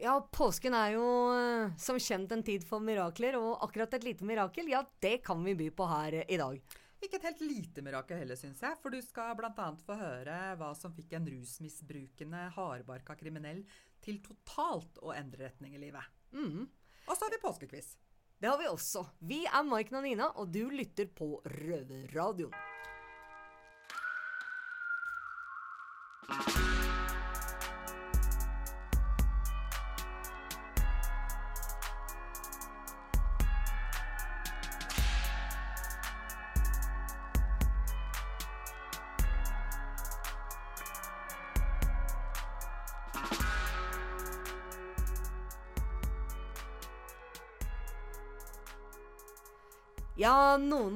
[0.00, 4.24] Ja, påsken er jo eh, som kjent en tid for mirakler, og akkurat et lite
[4.24, 6.78] mirakel, ja, det kan vi by på her i dag.
[7.00, 8.76] Ikke et helt lite mirakel heller, syns jeg.
[8.80, 9.68] For du skal bl.a.
[9.84, 13.62] få høre hva som fikk en rusmisbrukende, hardbarka kriminell
[14.04, 16.04] til totalt å endre retning i livet.
[16.32, 16.68] Mm.
[17.06, 17.94] Og så har vi påskekviss.
[18.40, 19.04] Det har vi også.
[19.28, 22.56] Vi er Maiken og Nina, og du lytter på Røverradioen.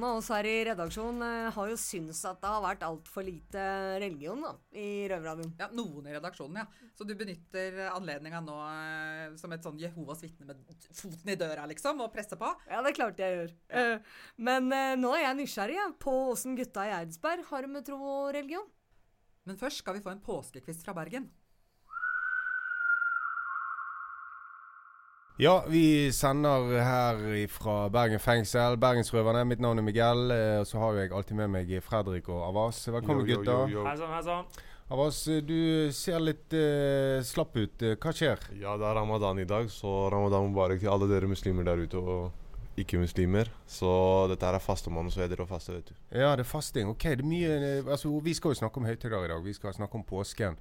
[0.05, 3.25] Noen av oss her i redaksjonen eh, har jo syntes at det har vært altfor
[3.25, 3.61] lite
[4.01, 5.53] religion da, i Røverradioen.
[5.59, 6.89] Ja, Noen i redaksjonen, ja.
[6.95, 10.61] Så du benytter anledninga nå eh, som et sånn Jehovas vitne med
[10.95, 12.51] foten i døra, liksom, og presser på?
[12.69, 13.55] Ja, det er klart jeg gjør.
[13.71, 13.97] Ja.
[14.49, 17.87] men eh, nå er jeg nysgjerrig ja, på åssen gutta i Eidsberg har det med
[17.89, 18.69] tro og religion.
[19.45, 21.27] Men først skal vi få en påskekvist fra Bergen.
[25.37, 28.77] Ja, vi sender her fra Bergen fengsel.
[28.79, 29.41] Bergensrøverne.
[29.45, 30.31] Mitt navn er Miguel.
[30.31, 32.87] eh, Og så har jeg alltid med meg Fredrik og Avas.
[32.87, 33.67] Velkommen, gutter.
[33.67, 33.83] yo, yo.
[33.83, 34.45] Hei sann, hei sann.
[34.89, 37.83] Avas, eh, du ser litt uh, slapp ut.
[37.99, 38.39] Hva skjer?
[38.61, 41.97] Ja, det er ramadan i dag, så ramadan mubarak til alle dere muslimer der ute
[41.99, 42.31] og
[42.77, 43.49] ikke-muslimer.
[43.67, 45.95] Så dette her er fastemåned, så er dere å faste, vet du.
[46.15, 46.87] Ja, det er fasting.
[46.93, 49.43] Ok, det er mye Altså, vi skal jo snakke om høytider i dag.
[49.43, 50.55] Vi skal snakke om påsken.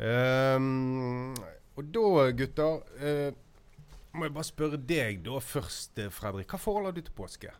[0.00, 1.34] Um,
[1.76, 3.32] og da, gutter eh,
[4.14, 6.48] må jeg bare spørre deg da først, eh, Fredrik.
[6.48, 7.50] Hva forhold har du til påske?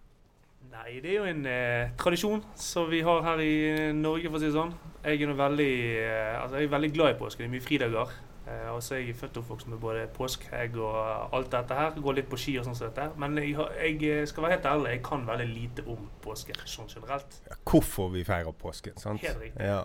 [0.70, 4.40] Nei, det er jo en eh, tradisjon som vi har her i Norge, for å
[4.42, 4.72] si det sånn.
[5.04, 7.38] Jeg er, veldig, eh, altså jeg er veldig glad i påske.
[7.44, 8.16] Det er mye fridager.
[8.48, 11.90] Eh, og så er jeg født og oppvokst med både påskeegg og alt dette her.
[12.00, 13.06] Går litt på ski og sånn som dette.
[13.20, 16.56] Men jeg, har- jeg eh, skal være helt ærlig, jeg kan veldig lite om påske
[16.64, 17.40] sånn generelt.
[17.48, 19.20] Ja, hvorfor vi feirer påsken, sant?
[19.24, 19.60] Helt riktig.
[19.68, 19.84] Ja.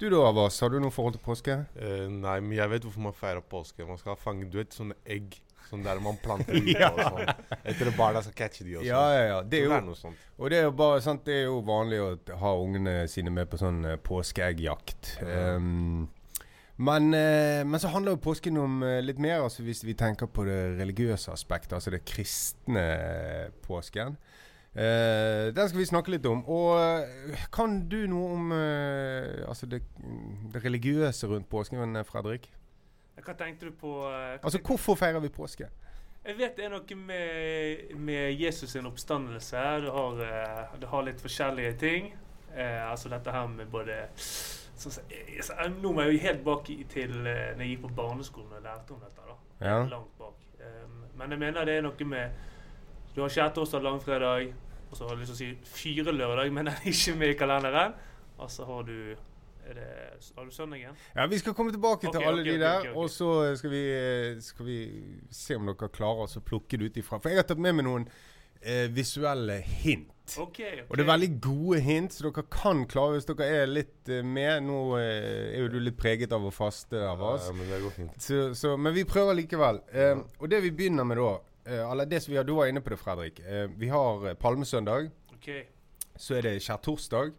[0.00, 1.58] Du da, Avas, har du noe forhold til påske?
[1.76, 3.84] Uh, nei, men jeg vet hvorfor man feirer påske.
[3.86, 5.36] Man skal fange du vet, sånne egg.
[5.70, 7.32] Sånn der man planter ut og sånn.
[7.62, 8.88] Etter barna skal catche de og sånn.
[8.90, 9.42] Ja, ja, ja.
[9.46, 10.24] Det er jo, det er noe sånt.
[10.36, 12.08] og det er jo bare sant, det er jo vanlig å
[12.40, 15.12] ha ungene sine med på sånn eh, påskeeggjakt.
[15.20, 15.54] Ja.
[15.54, 16.08] Ehm,
[16.80, 20.30] men, eh, men så handler jo påsken om eh, litt mer, altså hvis vi tenker
[20.32, 22.86] på det religiøse aspektet, altså det kristne
[23.66, 24.16] påsken.
[24.74, 26.42] Eh, den skal vi snakke litt om.
[26.50, 29.84] Og kan du noe om eh, altså det,
[30.50, 32.50] det religiøse rundt påsken, Fredrik?
[33.24, 33.94] Hva tenkte du på?
[34.08, 35.68] eh, Altså hvorfor feirer vi påske?
[36.24, 39.56] Jeg vet det er noe med, med Jesus sin oppstandelse.
[39.84, 42.10] Det har, eh, du har litt forskjellige ting.
[42.56, 46.44] Eh, altså dette her med både så, så, eh, så, Nå må jeg jo helt
[46.44, 49.26] bak i, til eh, når jeg gikk på barneskolen og lærte om dette.
[49.28, 49.36] da.
[49.68, 49.78] Ja.
[49.88, 50.36] Langt bak.
[50.60, 52.30] Um, men jeg mener det er noe med
[53.14, 54.52] Du har skjærtorsdag, langfredag,
[54.90, 57.38] og så har du lyst til å si fyrelørdag, men den er ikke med i
[57.38, 57.96] kalenderen.
[58.38, 59.16] Og så har du
[59.70, 60.96] er det, Har du søndagen?
[61.14, 62.78] Ja, Vi skal komme tilbake til alle okay, de der.
[62.78, 62.96] Okay, ok.
[62.96, 64.80] Og så skal vi, eh, skal vi
[65.30, 67.20] se om dere klarer å plukke det ut ifra.
[67.20, 68.08] For jeg har tatt med meg noen
[68.60, 70.12] eh, visuelle hint.
[70.38, 70.84] Okay, okay.
[70.88, 74.22] Og det er veldig gode hint, så dere kan klare hvis dere er litt eh,
[74.26, 74.66] med.
[74.68, 77.48] Nå eh, er jo du litt preget av å faste av oss.
[77.50, 78.20] Ja, men det går fint.
[78.22, 79.82] Så, så, men vi prøver likevel.
[79.90, 81.32] Eh, og det vi begynner med da
[81.66, 83.42] eh, Eller det som vi har, Du var inne på det, Fredrik.
[83.76, 85.10] Vi har palmesøndag.
[85.38, 85.64] Okay.
[86.20, 87.34] Så er det skjærtorsdag.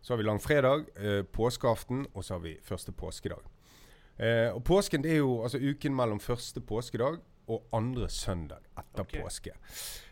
[0.00, 3.44] Så har vi langfredag, eh, påskeaften, og så har vi første påskedag.
[4.20, 9.02] Eh, og påsken det er jo altså uken mellom første påskedag og andre søndag etter
[9.02, 9.22] okay.
[9.22, 9.54] påske.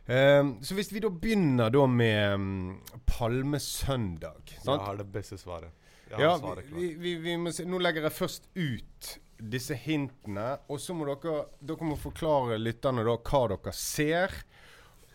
[0.09, 5.73] Eh, så hvis vi da begynner da med um, palmesøndag Jeg har det beste svaret.
[6.11, 7.67] Ja, svaret vi, vi, vi se.
[7.69, 13.05] Nå legger jeg først ut disse hintene, og så må dere, dere må forklare lytterne
[13.07, 14.35] da hva dere ser.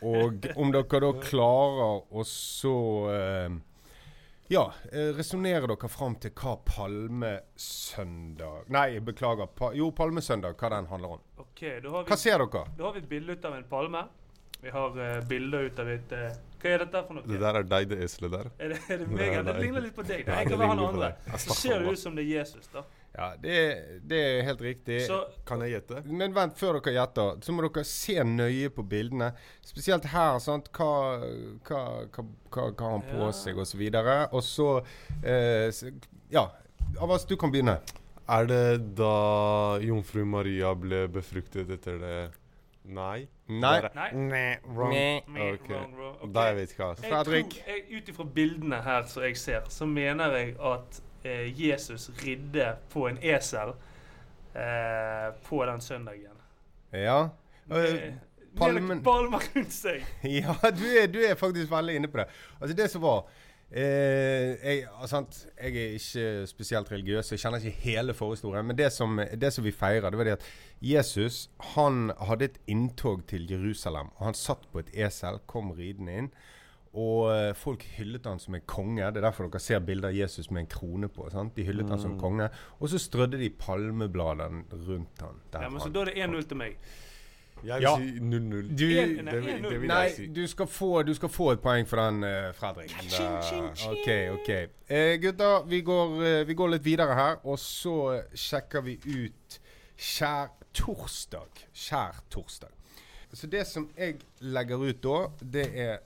[0.04, 2.78] Og om dere da klarer å så
[3.12, 3.58] eh,
[4.52, 9.48] Ja, resonnerer dere fram til hva palmesøndag Nei, beklager.
[9.48, 11.22] Pa, jo, palmesøndag, hva den handler om.
[11.46, 12.66] Okay, da har vi Hva ser dere?
[12.78, 14.04] Da har vi et bilde ut av en palme.
[14.64, 16.20] Vi har uh, bilder ut av et uh,
[16.64, 17.26] Hva er dette for noe?
[17.28, 18.50] Det der er deg, det eselet der.
[18.58, 19.40] Er det, er det Nei, meg?
[19.48, 20.22] Det ligner litt på deg.
[20.24, 21.10] Nei, det jeg kan være han ligner på andre.
[21.28, 21.40] deg.
[21.44, 22.84] Så ser det ut som det er Jesus, da.
[23.14, 23.56] Ja, det,
[24.10, 25.04] det er helt riktig.
[25.06, 26.00] Så Kan jeg gjette?
[26.10, 29.32] Men vent, før dere gjetter, så må dere se nøye på bildene.
[29.62, 30.40] Spesielt her.
[30.42, 30.72] sant?
[30.74, 31.20] Hva,
[31.68, 33.32] hva, hva, hva, hva har han på Ja.
[33.38, 33.84] seg, osv.
[34.34, 34.70] Og så
[35.24, 35.94] eh, så
[36.34, 36.48] Ja.
[37.00, 37.80] Avas, du kan begynne.
[38.30, 42.18] Er det da jomfru Maria ble befruktet etter det
[42.84, 43.28] Nei?
[43.48, 43.80] Nei.
[43.96, 44.10] Nei.
[44.12, 44.92] Nei, wrong.
[44.92, 45.52] Nei.
[45.54, 45.76] Okay.
[45.76, 46.16] Wrong, wrong.
[46.22, 46.32] Ok.
[46.36, 46.90] Da jeg vet hva.
[47.00, 47.56] Fredrik.
[47.94, 51.00] Ut ifra bildene her som jeg ser, så mener jeg at
[51.58, 53.74] Jesus ridde på en esel
[54.56, 56.38] eh, på den søndagen.
[56.94, 57.30] Ja.
[57.66, 58.14] Med, Eh,
[58.60, 60.04] palmen- palmer rundt seg.
[60.24, 62.28] Ja, du er, du er faktisk veldig inne på det.
[62.62, 63.24] Altså Det som var
[63.72, 68.66] eh, jeg, sant, jeg er ikke spesielt religiøs, jeg kjenner ikke hele forhistorien.
[68.70, 70.46] Men det som, det som vi feirer, det var det at
[70.84, 74.12] Jesus han hadde et inntog til Jerusalem.
[74.20, 76.30] Og han satt på et esel, kom ridende inn.
[76.94, 79.02] Og eh, folk hyllet han som en konge.
[79.12, 81.26] Det er derfor dere ser bilder av Jesus med en krone på.
[81.34, 81.56] Sant?
[81.58, 82.50] De hyllet han som konge.
[82.80, 85.40] Og så strødde de palmebladene rundt han.
[85.54, 86.78] Ja, men så han- Da er det 1-0 til meg.
[87.64, 87.96] Jeg vil Ja.
[87.98, 88.78] si 0-0.
[88.78, 89.70] Du- En- nei, det, vil- 1-0.
[89.80, 90.28] det Nei, jeg si.
[90.28, 92.90] du skal, få, du skal få et poeng for den, uh, Fredrik.
[92.90, 93.92] Ching, ching, ching.
[93.92, 94.50] OK, OK.
[94.90, 96.08] Eh, gutter, vi går,
[96.42, 99.60] uh, vi går litt videre her, og så sjekker vi ut
[99.98, 101.50] skjærtorsdag.
[101.74, 102.70] Skjærtorsdag.
[103.34, 105.98] Så det som jeg legger ut da, det er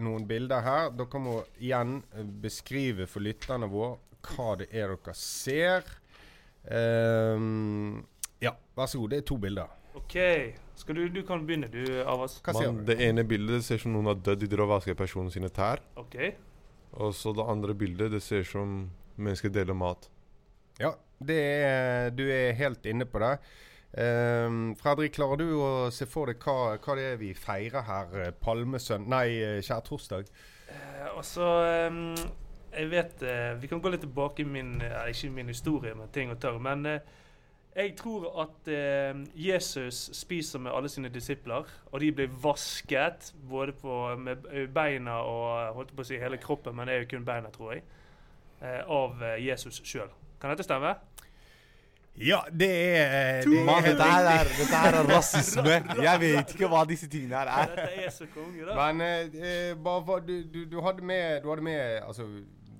[0.00, 0.90] noen bilder her.
[0.96, 5.86] Dere må igjen eh, beskrive for lytterne våre hva det er dere ser.
[6.62, 8.04] Um,
[8.42, 9.14] ja, vær så god.
[9.14, 9.72] Det er to bilder.
[9.98, 10.16] OK.
[10.78, 12.38] Skal du, du kan begynne, du, Avas.
[12.42, 12.92] Hva ser Man, du?
[12.92, 14.46] det ene bildet ser som noen har dødd.
[14.46, 15.82] i og vasker personen sine tær.
[16.00, 16.16] OK.
[16.92, 20.08] Og så det andre bildet, det ser som mennesker deler mat.
[20.80, 23.36] Ja, det er, du er helt inne på det.
[23.98, 28.14] Ehm, Fredrik, klarer du å se for deg hva, hva det er vi feirer her?
[28.22, 29.04] eh, Palmesønn...
[29.12, 29.26] Nei,
[29.60, 30.30] skjærtorsdag.
[30.72, 32.14] Eh, altså så ehm,
[32.72, 36.08] Jeg vet eh, Vi kan gå litt tilbake i min eh, Ikke min historie men
[36.14, 37.00] ting og tørr, men eh,
[37.72, 43.72] jeg tror at eh, Jesus spiser med alle sine disipler, og de blir vasket både
[43.72, 44.44] på, med
[44.74, 47.72] beina og holdt på å si hele kroppen, men det er jo kun beina, tror
[47.72, 47.86] jeg,
[48.60, 50.12] eh, av eh, Jesus sjøl.
[50.40, 50.92] Kan dette stemme?
[52.16, 52.68] Ja, det
[52.98, 55.76] er, det er Mann, dette her, er, dette her er rasisme.
[56.02, 57.70] Jeg vet ikke hva disse tingene her er.
[57.72, 58.74] Dette er så konge, da.
[58.76, 62.26] Men eh, eh, bare for, du, du, du hadde med, du hadde med altså,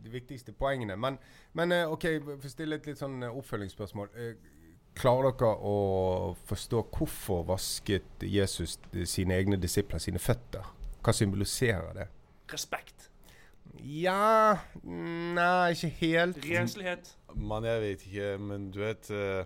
[0.05, 0.97] de viktigste poengene.
[1.01, 1.17] Men,
[1.57, 4.13] men eh, OK, for å stille et litt sånn eh, oppfølgingsspørsmål.
[4.21, 4.35] Eh,
[5.01, 5.77] klarer dere å
[6.51, 8.77] forstå hvorfor vasket Jesus
[9.09, 10.69] sine egne disipler sine føtter?
[11.03, 12.11] Hva symboliserer det?
[12.53, 13.09] Respekt.
[13.83, 16.45] Ja Nei, ikke helt.
[16.45, 17.15] Renslighet.
[17.37, 19.45] Mann, jeg vet ikke, men du vet eh,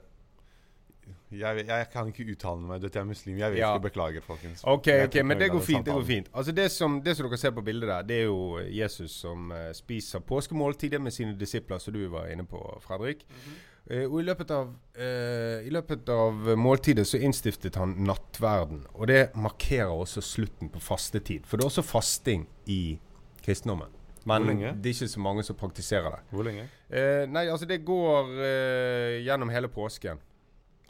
[1.30, 2.80] jeg, jeg kan ikke uttale meg.
[2.80, 3.38] Du vet, jeg er muslim.
[3.38, 3.74] Jeg vet Ja.
[3.74, 3.88] ikke.
[3.88, 4.62] Beklager, folkens.
[4.64, 5.86] OK, ok, men det går fint.
[5.86, 6.28] det går fint.
[6.34, 9.50] Altså Det som, det som dere ser på bildet der, det er jo Jesus som
[9.50, 13.26] uh, spiser påskemåltidet med sine disipler, som du var inne på, Fredrik.
[13.90, 18.86] Eh, og i løpet, av, uh, I løpet av måltidet så innstiftet han nattverden.
[18.94, 21.46] Og det markerer også slutten på fastetid.
[21.46, 22.98] For det er også fasting i
[23.42, 23.95] kristendommen.
[24.26, 26.22] Men det er ikke så mange som praktiserer det.
[26.30, 26.66] Hvor lenge?
[26.90, 30.18] Eh, nei, altså det går eh, gjennom hele påsken.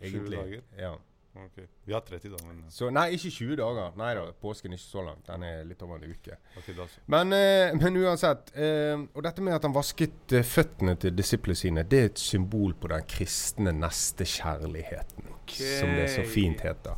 [0.00, 0.64] 20 dager?
[0.78, 0.96] Ja.
[1.44, 1.64] Okay.
[1.84, 2.46] Vi har 30 dager.
[2.46, 3.92] men Så nei, ikke 20 dager.
[4.00, 5.26] Nei da, påsken er ikke så langt.
[5.28, 6.38] Den er litt over en uke.
[6.56, 7.02] ok, da så.
[7.12, 8.52] Men, eh, men uansett.
[8.56, 12.22] Eh, og dette med at han vasket eh, føttene til disiplene sine, det er et
[12.22, 15.35] symbol på den kristne nestekjærligheten.
[15.52, 16.96] Som det så fint heter.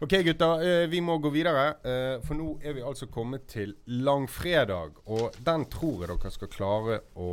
[0.00, 0.62] OK, gutter.
[0.66, 1.68] Eh, vi må gå videre.
[1.84, 5.00] Eh, for nå er vi altså kommet til langfredag.
[5.06, 7.32] Og den tror jeg dere skal klare å,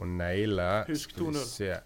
[0.00, 0.72] å naile.
[0.88, 1.78] Husk Skal 2-0.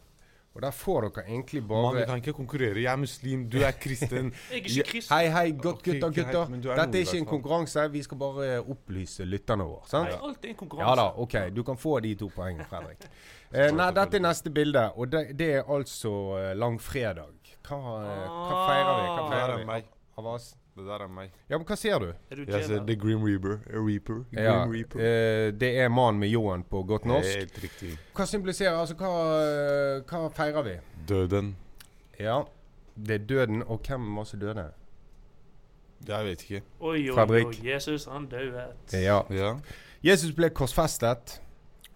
[0.55, 2.79] Og der får dere egentlig bare Man kan ikke konkurrere.
[2.79, 4.29] Jeg er muslim, du er kristen.
[4.53, 5.17] Jeg er ikke kristen.
[5.17, 6.53] Hei, hei, godt, Ok, gutter, gutter.
[6.71, 7.87] er Dette er ikke en konkurranse.
[7.91, 9.83] Vi skal bare opplyse lytterne våre.
[9.91, 10.13] sant?
[10.13, 10.97] Nei, alt er en Ja konkurranse.
[11.03, 11.35] da, OK.
[11.57, 13.09] Du kan få de to poengene, Fredrik.
[13.55, 16.11] Eh, nei, dette er neste bilde, og det, det er altså
[16.41, 17.44] eh, langfredag.
[17.65, 19.07] Hva, eh, hva feirer vi?
[19.09, 19.31] Hva Ah.
[19.31, 19.65] Feirer er vi?
[19.65, 19.85] meg.
[20.17, 20.55] oss?
[20.77, 21.31] Det der er meg.
[21.49, 22.13] Ja, men hva ser du?
[22.31, 22.85] Jeg ser?
[22.87, 23.61] The Grim Reaper.
[23.71, 24.25] Reaper.
[24.33, 24.99] Grim Ja, Reaper.
[25.01, 27.37] eh, det er mannen med ljåen på godt norsk.
[27.39, 27.99] Helt riktig.
[28.15, 30.77] Hva symboliserer Altså, hva, eh, hva feirer vi?
[31.09, 31.55] Døden.
[32.19, 32.43] Ja,
[32.97, 34.73] det er døden, og hvem var som døde?
[36.09, 36.63] Jeg vet ikke.
[36.81, 37.47] Oi, oi, Fredrik.
[37.47, 37.71] oi.
[37.73, 38.67] Jesus, han døde.
[38.93, 39.23] Ja.
[39.31, 39.55] Ja.
[40.03, 41.41] Jesus ble korsfestet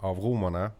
[0.01, 0.71] av romerne.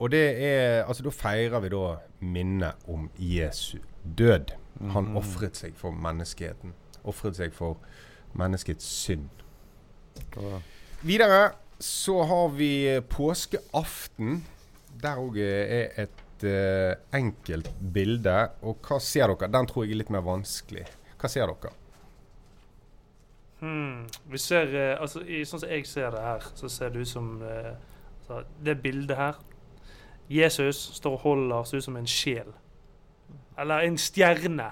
[0.00, 4.52] Og det er Altså, da feirer vi da minnet om Jesu død.
[4.80, 5.16] Han Mhm.
[5.16, 6.72] ofret seg for menneskeheten.
[7.04, 7.76] Ofret seg for
[8.34, 9.28] menneskets synd.
[11.02, 14.44] Videre så har vi påskeaften.
[15.02, 18.50] Der òg er et uh, enkelt bilde.
[18.62, 19.50] Og hva ser dere?
[19.52, 20.86] Den tror jeg er litt mer vanskelig.
[21.20, 21.72] Hva ser dere?
[23.60, 24.06] Hmm.
[24.30, 27.08] Vi ser, uh, altså, i, Sånn som jeg ser det her, så ser det ut
[27.08, 29.34] som uh, Det bildet her
[30.30, 32.52] Jesus står og holder ser ut som en sjel.
[33.60, 34.70] Eller en stjerne.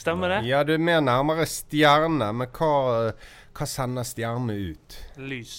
[0.00, 0.40] Stemmer det?
[0.48, 3.12] Ja, du er mer nærmere stjerne, men hva,
[3.52, 4.96] hva sender stjerne ut?
[5.20, 5.56] Lys.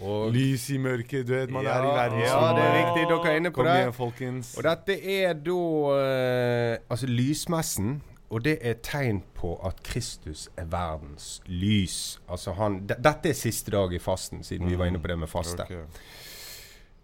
[0.00, 1.50] Og Lys i mørket, du vet.
[1.52, 2.20] Man er i verden.
[2.24, 3.06] Ja, det er riktig.
[3.08, 3.78] Dere er inne på Kom det.
[3.80, 4.52] igjen, folkens.
[4.56, 8.00] Og dette er da uh, Altså lysmessen.
[8.30, 12.20] Og det er tegn på at Kristus er verdens lys.
[12.30, 15.28] Altså han, Dette er siste dag i fasten, siden vi var inne på det med
[15.28, 15.66] faste.
[15.66, 15.82] Okay.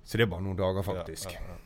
[0.07, 1.33] Så det er bare noen dager, faktisk.
[1.35, 1.63] Ja, ja, ja.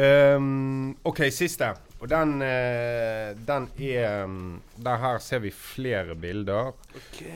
[0.00, 1.70] Ehm, OK, siste.
[2.00, 6.72] Og den, eh, den er um, Der her ser vi flere bilder.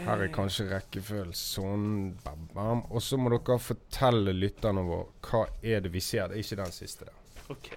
[0.07, 2.15] Her er kanskje rekkefølgen sånn.
[2.25, 2.81] Bam, bam.
[2.89, 6.33] Og så må dere fortelle lytterne våre hva er det vi ser.
[6.33, 7.21] Det er ikke den siste der.
[7.53, 7.77] Okay.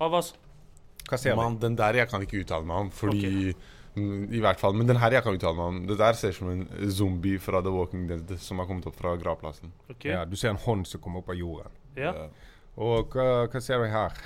[0.00, 0.32] Avas.
[1.10, 3.68] Hva ser Man, den der jeg kan ikke uttale meg om, fordi okay.
[3.92, 4.72] I hvert fall.
[4.72, 5.80] Men den her jeg kan uttale meg om.
[5.90, 8.96] Det der ser ut som en zombie fra The Walking Dead som har kommet opp
[8.96, 9.74] fra gravplassen.
[9.90, 10.14] Okay.
[10.14, 11.76] Ja, du ser en hånd som kommer opp av jorden.
[12.00, 12.14] Ja.
[12.80, 14.16] Og hva, hva ser vi her?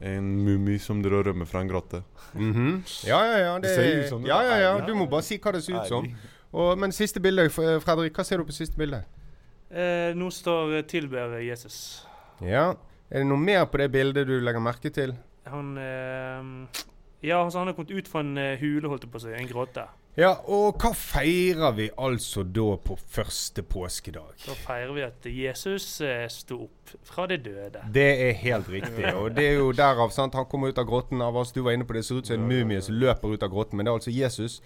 [0.00, 2.02] En mummi som drar og rømmer fra en grotte.
[2.34, 2.82] Mhm.
[3.08, 3.52] Ja, ja, ja.
[3.58, 4.28] Det, Det ser ut som det.
[4.28, 4.78] ja, ja, ja.
[4.78, 4.86] Ja.
[4.86, 6.08] Du må bare si hva det ser ut som.
[6.52, 8.12] Og, men siste bilde, Fredrik.
[8.16, 9.04] Hva ser du på siste bilde?
[9.70, 12.04] Eh, nå står eh, 'tilber Jesus'.
[12.40, 12.74] Ja.
[13.10, 15.14] Er det noe mer på det bildet du legger merke til?
[15.46, 16.68] Han eh,
[17.22, 19.32] Ja, altså han har kommet ut fra en eh, hule, holdt jeg på å si.
[19.32, 19.86] En grotte.
[20.16, 24.30] Ja, og hva feirer vi altså da på første påskedag?
[24.46, 27.82] Da feirer vi at Jesus eh, sto opp fra de døde.
[27.92, 29.10] Det er helt riktig.
[29.12, 30.38] Og det er jo derav sant?
[30.38, 31.52] Han kommer ut av grotten av oss.
[31.52, 32.00] Du var inne på det.
[32.00, 33.76] Det ser ut som en mumie som løper ut av grotten.
[33.76, 34.60] Men det er altså Jesus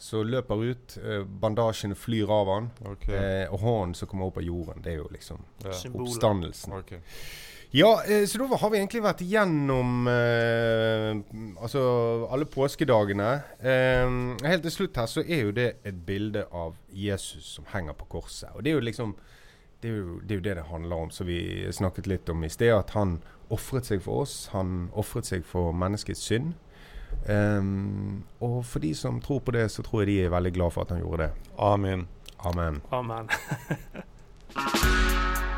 [0.00, 0.96] som løper ut.
[1.04, 2.70] Eh, bandasjene flyr av han.
[2.94, 3.20] Okay.
[3.20, 4.80] Eh, og hånden som kommer opp av jorden.
[4.80, 5.76] Det er jo liksom Ja.
[5.92, 6.72] Oppstandelsen.
[6.72, 6.96] Ok.
[7.70, 11.16] Ja, eh, så da har vi egentlig vært igjennom eh,
[11.60, 11.82] altså
[12.32, 13.30] alle påskedagene.
[13.58, 14.10] Eh,
[14.46, 18.08] helt til slutt her så er jo det et bilde av Jesus som henger på
[18.16, 18.52] korset.
[18.54, 19.16] Og det er jo liksom
[19.82, 22.44] det er jo det er jo det, det handler om, som vi snakket litt om
[22.44, 22.72] i sted.
[22.72, 23.18] At han
[23.52, 24.48] ofret seg for oss.
[24.54, 26.54] Han ofret seg for menneskets synd.
[27.26, 27.62] Eh,
[28.40, 30.86] og for de som tror på det, så tror jeg de er veldig glad for
[30.86, 31.32] at han gjorde det.
[31.58, 32.06] Amen.
[32.46, 32.80] Amen.
[32.92, 33.28] Amen.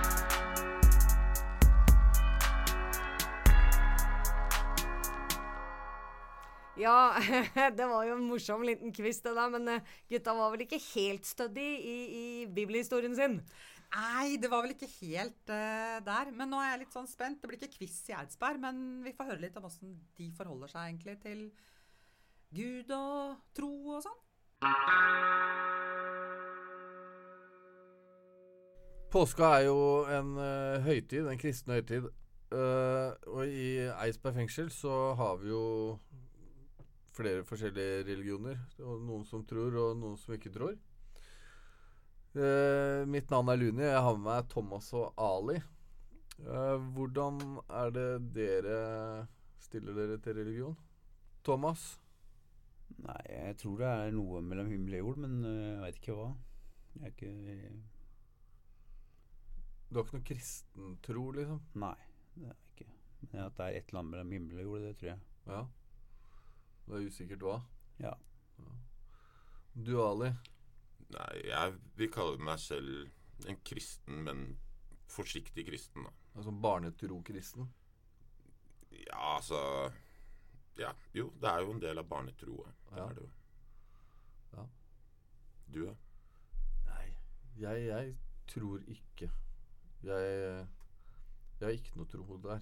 [6.79, 7.19] Ja,
[7.79, 10.79] det var jo en morsom liten quiz det der, men eh, gutta var vel ikke
[10.93, 13.41] helt stødig i, i bibelhistorien sin.
[13.89, 16.31] Nei, det var vel ikke helt uh, der.
[16.37, 17.41] Men nå er jeg litt sånn spent.
[17.41, 20.71] Det blir ikke quiz i Eidsberg, men vi får høre litt om åssen de forholder
[20.71, 21.43] seg egentlig til
[22.55, 24.21] Gud og tro og sånn.
[29.09, 29.81] Påska er jo
[30.13, 32.11] en uh, høytid, en kristen høytid.
[32.53, 35.65] Uh, og i Eidsberg fengsel så har vi jo
[37.19, 38.61] flere forskjellige religioner.
[38.83, 40.77] Og noen som tror, og noen som ikke tror.
[42.39, 43.87] Uh, mitt navn er Luni.
[43.87, 45.59] Jeg har med meg Thomas og Ali.
[46.39, 47.41] Uh, hvordan
[47.81, 48.83] er det dere
[49.63, 50.77] stiller dere til religion?
[51.45, 51.97] Thomas?
[52.99, 56.17] Nei, jeg tror det er noe mellom himmel og jord, men øh, jeg veit ikke
[56.17, 56.29] hva.
[56.95, 57.33] Jeg er ikke
[59.89, 61.61] Du har ikke noe kristentro, liksom?
[61.85, 61.97] Nei,
[62.37, 62.89] det er ikke.
[63.21, 65.21] Men at det er et eller annet mellom himmel og jord, det tror jeg.
[65.49, 65.61] Ja.
[66.89, 67.59] Det er usikkert hva.
[68.01, 68.15] Ja.
[69.75, 70.31] Du, Ali?
[71.13, 73.11] Nei, jeg vil kalle meg selv
[73.49, 74.43] en kristen, men
[75.09, 76.11] forsiktig kristen, da.
[76.39, 77.69] Altså barnetro-kristen?
[79.07, 79.61] Ja, altså
[80.79, 82.73] Ja, jo, det er jo en del av barnetroa.
[82.91, 83.07] Det Ja.
[83.09, 83.31] er det jo.
[84.57, 84.65] Ja.
[85.75, 85.95] Du, da?
[86.87, 87.07] Nei,
[87.59, 88.17] jeg, jeg
[88.47, 89.31] tror ikke.
[90.03, 90.67] Jeg,
[91.61, 92.61] jeg har ikke noe tro der.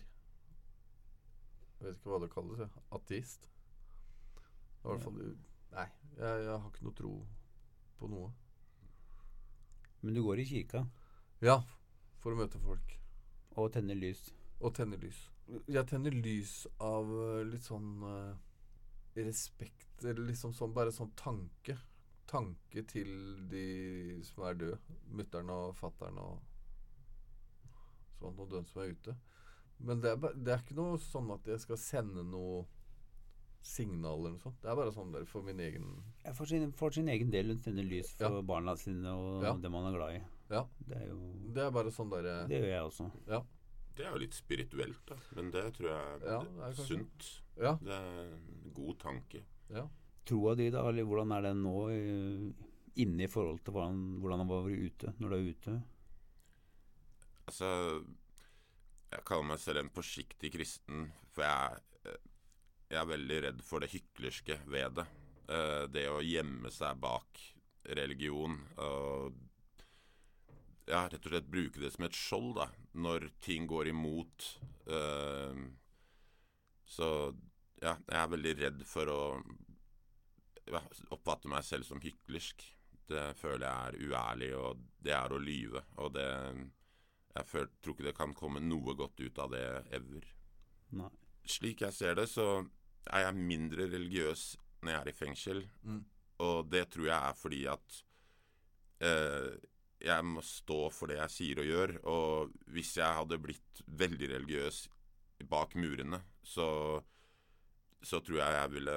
[1.76, 2.58] Jeg vet ikke hva det kalles.
[2.64, 2.70] Jeg.
[2.96, 3.48] Ateist.
[4.86, 5.16] I hvert fall
[5.76, 7.12] Nei, jeg, jeg har ikke noe tro
[7.98, 8.28] på noe.
[10.04, 10.84] Men du går i kirka
[11.42, 11.58] Ja,
[12.22, 12.94] for å møte folk.
[13.56, 14.28] og tenner lys.
[14.60, 15.18] Og tenner lys.
[15.66, 18.36] Jeg tenner lys av eh, litt sånn uh,
[19.16, 21.76] respekt, eller liksom sånn bare sånn tanke.
[22.26, 23.10] Tanke til
[23.50, 24.96] de som er døde.
[25.14, 26.40] Mutter'n og fatter'n og
[28.20, 29.16] sånn, og den som er ute.
[29.78, 32.64] Men det er, det er ikke noe sånn at jeg skal sende noe
[33.66, 34.60] signal eller noe sånt.
[34.62, 35.88] Det er bare sånn der for min egen
[36.24, 39.52] Ja, for, sin, for sin egen del hun tenner lys for barna sine og Ja.
[39.62, 40.22] dem man er glad i.
[40.50, 40.62] Ja.
[40.86, 41.18] Det er jo
[41.54, 43.10] Det er bare sånn derre Det gjør jeg også.
[43.26, 43.42] Ja.
[43.96, 45.16] Det er jo litt spirituelt, da.
[45.34, 47.28] Men det tror jeg Ja, det det er kanskje- sunt.
[47.56, 47.74] Ja.
[47.82, 49.42] Det er en god tanke.
[49.70, 49.88] ja.
[50.26, 52.52] Troa di, da, eller hvordan er den nå øh,
[52.96, 55.82] inne i forhold til hvordan, hvordan han var ute, når du er ute?
[57.46, 57.68] Altså
[59.12, 61.95] Jeg kaller meg selv en forsiktig kristen, for jeg, eh,
[62.90, 65.06] jeg er veldig redd for det hyklerske ved det.
[65.48, 67.42] Eh, Det å gjemme seg bak
[67.96, 69.34] religion og
[70.86, 74.46] ja, rett og slett bruke det som et skjold da, når ting går imot.
[74.86, 75.66] Eh,
[76.86, 77.08] Så
[77.82, 79.20] ja, jeg er veldig redd for å
[81.14, 82.62] oppfatte meg selv som hyklersk.
[83.06, 85.82] Det føler jeg er uærlig, og det er å lyve.
[85.98, 86.26] Og det
[87.36, 90.24] Jeg føler, tror ikke det kan komme noe godt ut av det ever.
[90.96, 91.10] Nei.
[91.46, 92.64] Slik jeg ser det, så
[93.06, 94.48] er jeg mindre religiøs
[94.82, 95.62] når jeg er i fengsel.
[95.86, 96.02] Mm.
[96.44, 97.98] Og det tror jeg er fordi at
[99.06, 99.50] eh,
[100.06, 101.94] jeg må stå for det jeg sier og gjør.
[102.12, 104.82] Og hvis jeg hadde blitt veldig religiøs
[105.48, 106.68] bak murene, så,
[108.02, 108.96] så tror jeg jeg ville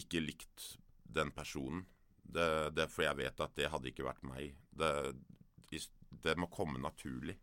[0.00, 0.68] ikke likt
[1.16, 1.86] den personen.
[2.24, 4.54] Det, det, for jeg vet at det hadde ikke vært meg.
[4.74, 5.14] Det,
[6.24, 7.36] det må komme naturlig.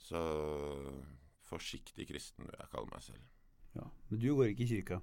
[0.00, 0.20] Så
[1.50, 3.26] forsiktig kristen vil jeg kalle meg selv.
[3.76, 3.86] Ja.
[4.08, 5.00] Men du går ikke i kirka.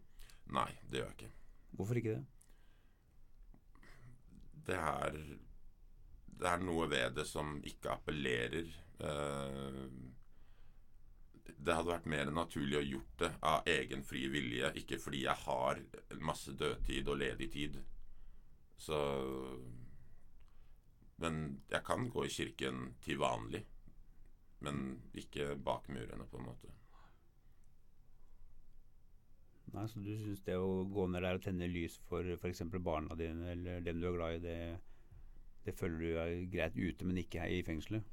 [0.55, 1.31] Nei, det gjør jeg ikke.
[1.77, 2.25] Hvorfor ikke det?
[4.67, 5.19] Det er
[6.37, 8.67] Det er noe ved det som ikke appellerer.
[9.01, 9.85] Eh,
[11.57, 15.43] det hadde vært mer naturlig å gjort det av egen fri vilje, ikke fordi jeg
[15.47, 15.81] har
[16.21, 17.79] masse dødtid og ledig tid.
[18.77, 18.99] Så
[21.17, 23.63] Men jeg kan gå i kirken til vanlig.
[24.65, 26.73] Men ikke bak murene, på en måte.
[29.73, 32.63] Nei, Så du syns det å gå ned der og tenne lys for f.eks.
[32.79, 34.59] barna dine eller dem du er glad i, det,
[35.65, 38.05] det føler du er greit ute, men ikke her i fengselet?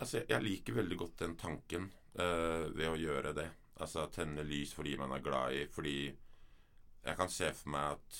[0.00, 3.48] Altså, jeg liker veldig godt den tanken uh, ved å gjøre det.
[3.80, 8.18] Altså tenne lys fordi man er glad i Fordi jeg kan se for meg at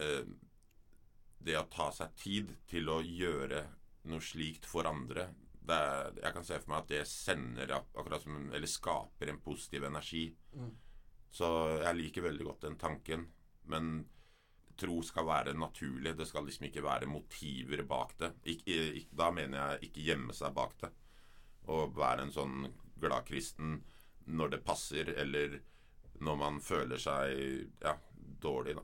[0.00, 0.32] uh,
[1.42, 3.64] det å ta seg tid til å gjøre
[4.10, 5.28] noe slikt for andre
[5.70, 9.38] er, Jeg kan se for meg at det sender ak- akkurat som Eller skaper en
[9.40, 10.36] positiv energi.
[11.30, 11.46] Så
[11.82, 13.26] jeg liker veldig godt den tanken.
[13.64, 14.08] Men
[14.76, 16.16] tro skal være naturlig.
[16.16, 18.32] Det skal liksom ikke være motiver bak det.
[18.44, 20.90] Ik, ik, da mener jeg ikke gjemme seg bak det.
[21.68, 23.82] Og være en sånn gladkristen
[24.26, 25.60] når det passer, eller
[26.20, 27.96] når man føler seg ja,
[28.42, 28.82] dårlig, da.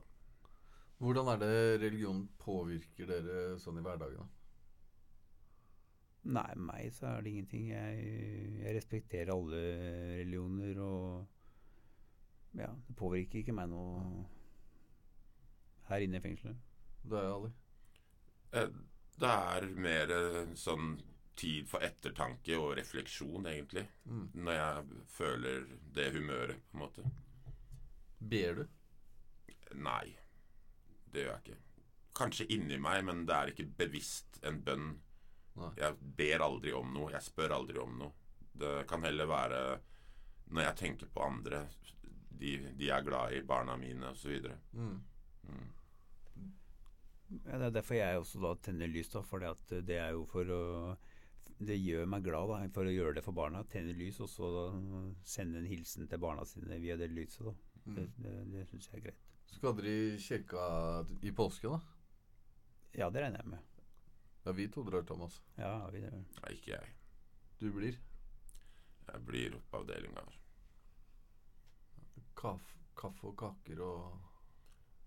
[0.99, 4.19] Hvordan er det religion påvirker dere sånn i hverdagen?
[4.25, 4.38] da?
[6.23, 7.69] Nei, meg så er det ingenting.
[7.71, 7.99] Jeg,
[8.59, 9.61] jeg respekterer alle
[10.19, 11.27] religioner og
[12.57, 14.25] Ja, det påvirker ikke meg noe
[15.89, 16.57] her inne i fengselet.
[17.05, 17.51] Det er Ali.
[18.53, 18.69] Eh,
[19.19, 20.93] Det er mer eh, sånn
[21.39, 23.85] tid for ettertanke og refleksjon, egentlig.
[24.05, 24.29] Mm.
[24.33, 27.05] Når jeg føler det humøret, på en måte.
[28.19, 28.63] Ber du?
[29.75, 30.15] Nei,
[31.13, 31.59] det gjør jeg ikke.
[32.19, 34.89] Kanskje inni meg, men det er ikke bevisst en bønn.
[35.59, 35.71] Nei.
[35.81, 37.11] Jeg ber aldri om noe.
[37.13, 38.15] Jeg spør aldri om noe.
[38.59, 39.59] Det kan heller være
[40.49, 41.61] når jeg tenker på andre,
[42.39, 44.47] de, de jeg er glad i, barna mine osv.
[44.73, 44.95] Mm.
[45.49, 45.67] Mm.
[47.45, 49.21] Ja, det er derfor jeg også da tenner lys, da.
[49.25, 50.63] For det er jo for å
[51.59, 53.65] Det gjør meg glad da, for å gjøre det for barna.
[53.67, 54.49] Tenne lys, og så
[55.27, 57.45] sende en hilsen til barna sine via det lyset.
[57.45, 57.55] da.
[57.85, 58.05] Mm.
[58.21, 59.25] det, det syns jeg er greit.
[59.49, 60.65] Skal dere i kirka
[61.25, 61.79] i påsken, da?
[62.97, 63.68] Ja, det regner jeg med.
[64.49, 65.41] Ja, vi to drar, Thomas.
[65.55, 66.23] Ja, vi, drar.
[66.41, 66.93] Nei, ikke jeg.
[67.61, 67.97] Du blir?
[69.05, 70.23] Jeg blir på avdelinga.
[72.39, 74.15] Kaff, kaffe og kaker og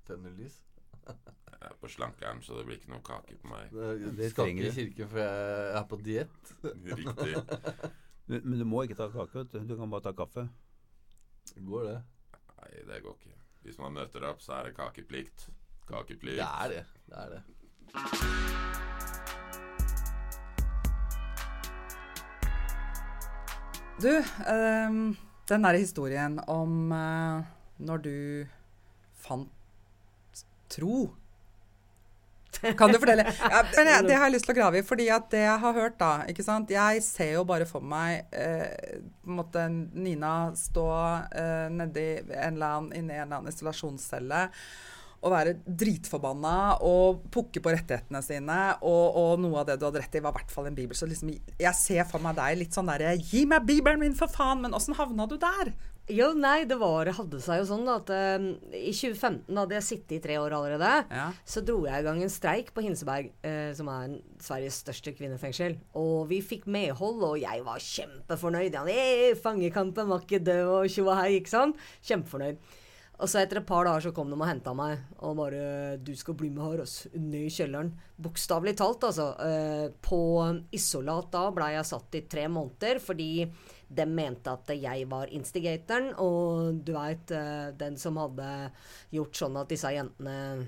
[0.07, 0.61] tenner lys?
[1.09, 3.75] Jeg er på slankeren, så det blir ikke noe kake på meg.
[3.75, 6.55] Det, Det skal ikke i kirken, for jeg er på diett.
[7.03, 7.35] Riktig.
[8.31, 9.59] Men, men du må ikke ta kake, vet du.
[9.73, 10.47] Du kan bare ta kaffe.
[11.73, 11.99] Går det?
[12.61, 13.35] Nei, det går ikke.
[13.67, 15.49] Hvis man møter opp, så er det kakeplikt.
[15.91, 16.39] Kakeplikt.
[16.39, 16.87] Det er det.
[17.11, 18.83] Det er det.
[24.01, 24.09] Du,
[24.49, 25.17] ehm,
[25.49, 27.43] den derre historien om eh,
[27.85, 28.15] når du
[29.23, 31.11] fant tro
[32.79, 33.25] Kan du fortelle?
[33.27, 35.77] Ja, jeg, det har jeg lyst til å grave i, fordi at det jeg har
[35.77, 36.73] hørt, da ikke sant?
[36.73, 40.89] Jeg ser jo bare for meg eh, på en måte Nina stå
[41.33, 44.47] eh, nedi en eller annen, inni en eller annen isolasjonscelle
[45.23, 48.59] og være dritforbanna og pukke på rettighetene sine.
[48.83, 50.99] Og, og noe av det du hadde rett i, var i hvert fall en bibel.
[50.99, 54.31] Så liksom, jeg ser for meg deg litt sånn derre Gi meg bibelen min, for
[54.31, 54.65] faen!
[54.65, 55.73] Men åssen havna du der?
[56.11, 59.87] Jo, nei, det var, hadde seg jo sånn da, at eh, i 2015 hadde jeg
[59.87, 60.91] sittet i tre år allerede.
[61.15, 61.29] Ja.
[61.47, 65.79] Så dro jeg i gang en streik på Hinseberg, eh, som er Sveriges største kvinnefengsel.
[65.99, 68.75] Og vi fikk medhold, og jeg var kjempefornøyd.
[68.75, 71.79] Ja, «Eh, fangekampen var ikke død, og tjo og hei, ikke sant?
[72.03, 72.59] Kjempefornøyd.
[73.23, 76.11] Og så etter et par dager så kom de og henta meg, og bare 'Du
[76.19, 77.07] skal bli med her, ass.
[77.15, 77.93] Ned i kjelleren'.
[78.19, 79.29] Bokstavelig talt, altså.
[79.39, 80.19] Eh, på
[80.73, 83.47] isolat da blei jeg satt i tre måneder fordi
[83.89, 88.73] de mente at jeg var instigatoren, og du veit, eh, den som hadde
[89.13, 90.67] gjort sånn at disse jentene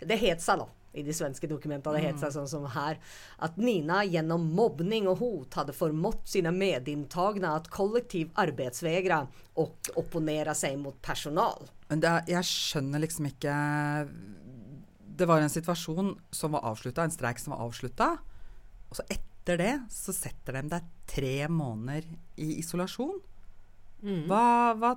[0.00, 0.66] Det het seg, da.
[0.98, 1.96] I de svenske dokumentene.
[1.98, 2.98] Det het seg sånn som her.
[3.44, 9.22] At Nina gjennom mobbning og hot hadde formått sine medinntagne at kollektiv arbeidsvägra
[9.62, 11.68] og opponera seg mot personal.
[11.88, 13.52] Men det, jeg skjønner liksom ikke
[15.18, 18.10] Det var en situasjon som var avslutta, en streik som var avslutta.
[18.88, 22.06] Og så etter det så setter de deg tre måneder
[22.38, 23.16] i isolasjon.
[24.00, 24.92] Hva, hva,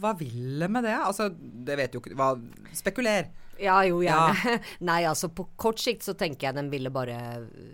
[0.00, 0.94] hva vil det med det?
[0.94, 2.34] Altså, det vet jo ikke hva,
[2.76, 3.32] Spekuler.
[3.58, 4.58] Ja, jo, gjerne.
[4.88, 7.16] Nei, altså på kort sikt så tenker jeg de ville bare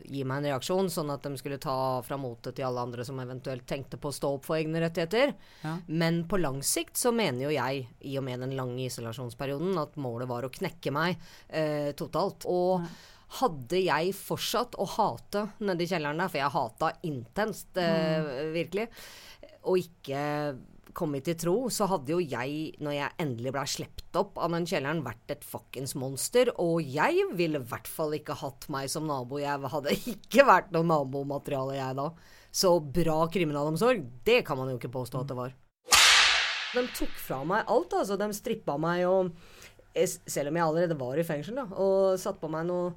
[0.06, 3.18] gi meg en reaksjon, sånn at de skulle ta fra motet til alle andre som
[3.22, 5.34] eventuelt tenkte på å stå opp for egne rettigheter.
[5.64, 5.76] Ja.
[5.86, 9.98] Men på lang sikt så mener jo jeg, i og med den lange isolasjonsperioden, at
[10.00, 12.46] målet var å knekke meg eh, totalt.
[12.50, 12.86] Og
[13.40, 18.90] hadde jeg fortsatt å hate nedi kjelleren der, for jeg hata intenst, eh, virkelig,
[19.62, 20.22] og ikke
[20.96, 24.66] kommet til tro, så hadde jo jeg, når jeg endelig ble sluppet opp av den
[24.68, 26.52] kjelleren, vært et fuckings monster.
[26.62, 29.40] Og jeg ville i hvert fall ikke hatt meg som nabo.
[29.40, 32.10] Jeg hadde ikke vært noe nabomateriale, jeg da.
[32.52, 35.56] Så bra kriminalomsorg, det kan man jo ikke påstå at det var.
[36.72, 38.18] De tok fra meg alt, altså.
[38.20, 39.32] De strippa meg og
[39.92, 42.92] eh, Selv om jeg allerede var i fengsel, da, og satt på meg noe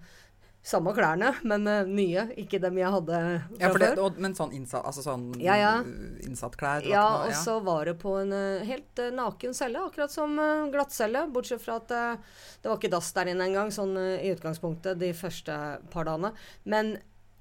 [0.65, 2.23] samme klærne, men uh, nye.
[2.41, 3.99] Ikke dem jeg hadde fra Ja, det, før.
[4.07, 5.73] og, men sånn innsatt, altså sånn Ja, ja.
[5.85, 6.81] uh, innsatt klær?
[6.89, 10.33] Ja, noe- og så var det på en uh, helt uh, naken celle, akkurat som
[10.73, 11.27] glattcelle.
[11.35, 12.15] Bortsett fra at eh,
[12.63, 15.53] det var ikke dass der inne engang, sånn eh, i utgangspunktet de første
[15.93, 16.31] par dagene.
[16.65, 16.95] Men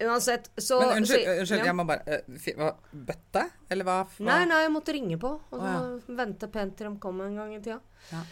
[0.05, 2.21] uansett, så Men unnskyld, så- unnskyld jeg må bare
[2.59, 3.45] hva, Bøtte?
[3.71, 3.99] Eller hva?
[4.05, 4.25] hva?
[4.27, 7.37] Nei, nei, jeg måtte ringe på, og så Å, vente pent til de kom en
[7.41, 7.81] gang i tida.
[8.13, 8.23] Ja.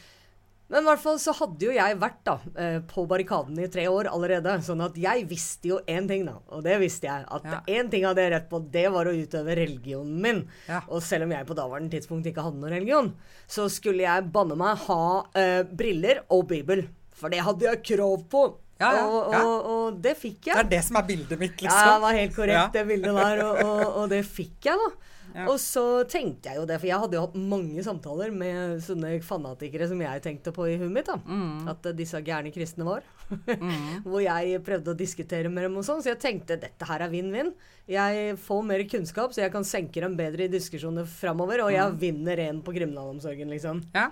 [0.72, 3.85] Men i hvert fall så hadde jo jeg vært da eh, på barrikaden i tre
[3.92, 4.54] år allerede.
[4.64, 6.38] Sånn at jeg visste jo én ting, da.
[6.56, 7.26] Og det visste jeg.
[7.28, 7.61] At Ja.
[7.92, 10.40] ting hadde jeg rett på, det var å utøve religionen min.
[10.70, 10.80] Ja.
[10.88, 13.12] Og selv om jeg på daværende tidspunkt ikke hadde noen religion,
[13.46, 16.87] så skulle jeg banne meg ha uh, briller og bibel.
[17.12, 18.46] For det hadde jeg krav på.
[18.80, 20.56] Ja, ja, og, og, og det fikk jeg.
[20.56, 21.78] Det er det som er bildet mitt, liksom.
[21.78, 23.42] Ja, det var helt korrekt, det bildet der.
[23.44, 25.12] Og, og, og det fikk jeg, da.
[25.35, 25.47] Ja.
[25.51, 29.14] Og så tenkte jeg jo det, for jeg hadde jo hatt mange samtaler med sånne
[29.25, 31.09] fanatikere som jeg tenkte på i huet mitt.
[31.09, 31.18] da.
[31.25, 31.68] Mm.
[31.73, 33.07] At uh, disse gærne kristne var.
[34.09, 36.03] Hvor jeg prøvde å diskutere med dem og sånn.
[36.05, 37.55] Så jeg tenkte dette her er vinn-vinn.
[37.90, 41.64] Jeg får mer kunnskap, så jeg kan senke dem bedre i diskusjoner framover.
[41.66, 43.85] Og jeg vinner en på kriminalomsorgen, liksom.
[43.97, 44.11] Ja.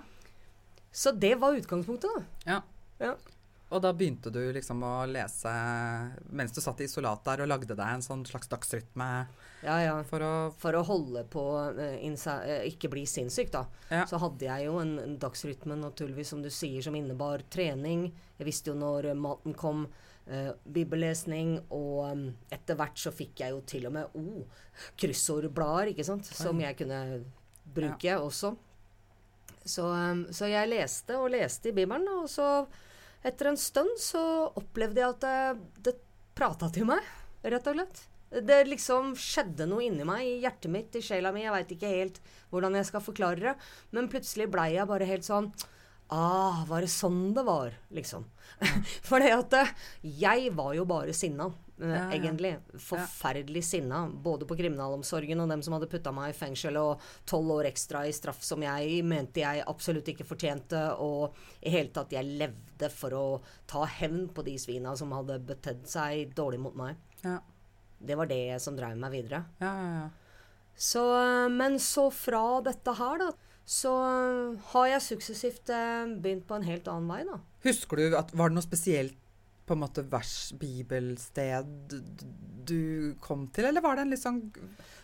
[0.91, 2.49] Så det var utgangspunktet, da.
[2.57, 2.61] Ja.
[3.01, 3.15] Ja.
[3.71, 5.51] Og da begynte du liksom å lese
[6.35, 9.07] mens du satt i isolat der og lagde deg en sånn slags dagsrytme
[9.61, 9.95] Ja, ja.
[10.07, 11.43] for å For å holde på
[11.77, 13.65] uh, ikke bli sinnssyk, da.
[13.91, 14.05] Ja.
[14.09, 18.09] Så hadde jeg jo en, en dagsrytme, naturligvis, som du sier, som innebar trening.
[18.39, 19.85] Jeg visste jo når eh, maten kom.
[20.31, 22.19] Uh, bibellesning, og um,
[22.53, 24.61] etter hvert så fikk jeg jo til og med oh,
[25.01, 26.99] kryssordblader, ikke sant, som jeg kunne
[27.65, 28.53] bruke også.
[29.65, 32.47] Så, um, så jeg leste og leste i Bibelen, og så
[33.25, 34.21] etter en stund så
[34.61, 35.97] opplevde jeg at det, det
[36.37, 38.05] prata til meg, rett og slett.
[38.31, 41.43] Det liksom skjedde noe inni meg, i hjertet mitt, i sjela mi.
[41.43, 43.55] Jeg veit ikke helt hvordan jeg skal forklare det.
[43.91, 45.51] Men plutselig blei jeg bare helt sånn
[46.11, 47.71] Ah, var det sånn det var?
[47.95, 48.25] Liksom.
[49.07, 49.69] For det at eh,
[50.19, 51.45] jeg var jo bare sinna,
[51.79, 52.51] eh, Ja, egentlig.
[52.83, 54.01] Forferdelig sinna.
[54.11, 58.03] Både på kriminalomsorgen og dem som hadde putta meg i fengsel, og tolv år ekstra
[58.09, 60.83] i straff som jeg mente jeg absolutt ikke fortjente.
[60.99, 63.25] Og i hele tatt, jeg levde for å
[63.71, 66.99] ta hevn på de svina som hadde betedd seg dårlig mot meg.
[67.23, 67.39] Ja,
[68.01, 69.45] Det var det som drev meg videre.
[69.61, 69.93] ja, ja.
[70.01, 70.09] ja.
[70.81, 71.01] Så,
[71.51, 73.27] men så fra dette her, da,
[73.67, 73.91] så
[74.71, 77.37] har jeg suksessivt eh, begynt på en helt annen vei, da.
[77.67, 79.17] Husker du at Var det noe spesielt
[79.69, 81.93] på en måte vers, bibelsted
[82.67, 84.41] du kom til, eller var det en litt sånn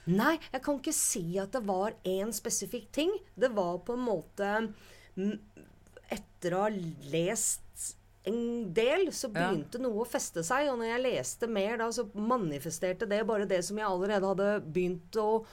[0.10, 3.10] Nei, jeg kan ikke si at det var én spesifikk ting.
[3.36, 4.52] Det var på en måte
[6.16, 6.70] Etter å ha
[7.12, 9.48] lest en del, så Ja.
[9.50, 10.68] begynte noe å feste seg.
[10.72, 14.52] Og når jeg leste mer, da, så manifesterte det bare det som jeg allerede hadde
[14.72, 15.46] begynt å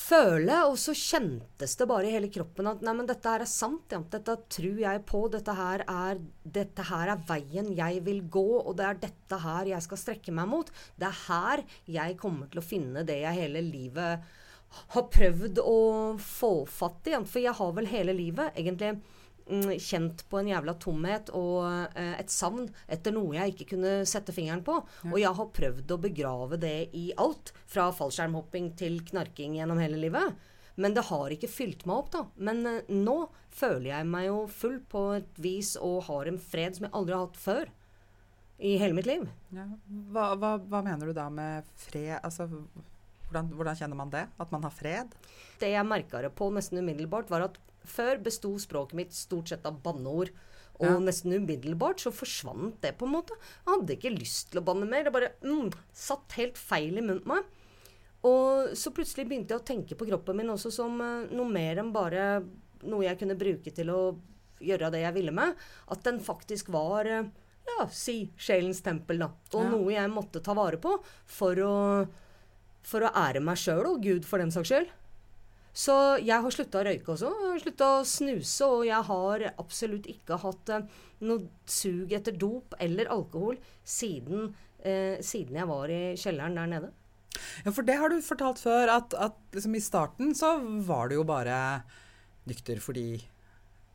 [0.00, 0.56] føle.
[0.70, 3.90] Og så kjentes det bare i hele kroppen at nei, men dette her er sant.
[3.92, 4.00] Ja.
[4.14, 5.22] Dette tror jeg på.
[5.32, 9.70] Dette her, er, dette her er veien jeg vil gå, og det er dette her
[9.74, 10.70] jeg skal strekke meg mot.
[10.98, 14.30] Det er her jeg kommer til å finne det jeg hele livet
[14.94, 15.78] har prøvd å
[16.22, 17.16] få fatt i.
[17.26, 19.00] For jeg har vel hele livet egentlig
[19.80, 21.64] kjent på en jævla tomhet og
[21.98, 24.78] eh, et savn etter noe jeg ikke kunne sette fingeren på.
[25.10, 30.00] Og jeg har prøvd å begrave det i alt, fra fallskjermhopping til knarking gjennom hele
[30.00, 30.38] livet.
[30.80, 32.24] Men det har ikke fylt meg opp, da.
[32.40, 33.18] Men eh, nå
[33.54, 37.16] føler jeg meg jo full på et vis og har en fred som jeg aldri
[37.16, 37.74] har hatt før.
[38.60, 39.24] I hele mitt liv.
[39.56, 39.64] ja.
[40.12, 42.18] hva, hva, hva mener du da med fred?
[42.18, 42.44] Altså,
[43.30, 44.26] hvordan, hvordan kjenner man det?
[44.42, 45.14] At man har fred?
[45.60, 49.66] Det jeg merka det på nesten umiddelbart, var at før besto språket mitt stort sett
[49.66, 50.30] av banneord.
[50.80, 50.98] Og Ja.
[50.98, 53.34] nesten umiddelbart så forsvant det, på en måte.
[53.66, 55.04] Jeg hadde ikke lyst til å banne mer.
[55.04, 57.44] Det bare mm, satt helt feil i munnen på meg.
[58.24, 61.78] Og så plutselig begynte jeg å tenke på kroppen min også som eh, noe mer
[61.80, 62.42] enn bare
[62.82, 64.00] noe jeg kunne bruke til å
[64.60, 65.54] gjøre det jeg ville med.
[65.88, 67.28] At den faktisk var eh,
[67.70, 69.30] ja, si sjelens tempel, da.
[69.54, 69.68] Og Ja.
[69.72, 72.08] noe jeg måtte ta vare på for å,
[72.82, 74.88] for å ære meg sjøl og Gud, for den saks skyld.
[75.72, 77.30] Så jeg har slutta å røyke også.
[77.62, 80.88] Slutta å snuse, og jeg har absolutt ikke hatt eh,
[81.26, 84.50] noe sug etter dop eller alkohol siden,
[84.82, 86.90] eh, siden jeg var i kjelleren der nede.
[87.64, 90.56] Ja, for det har du fortalt før, at, at liksom i starten så
[90.86, 91.56] var du jo bare
[92.50, 93.20] nykter fordi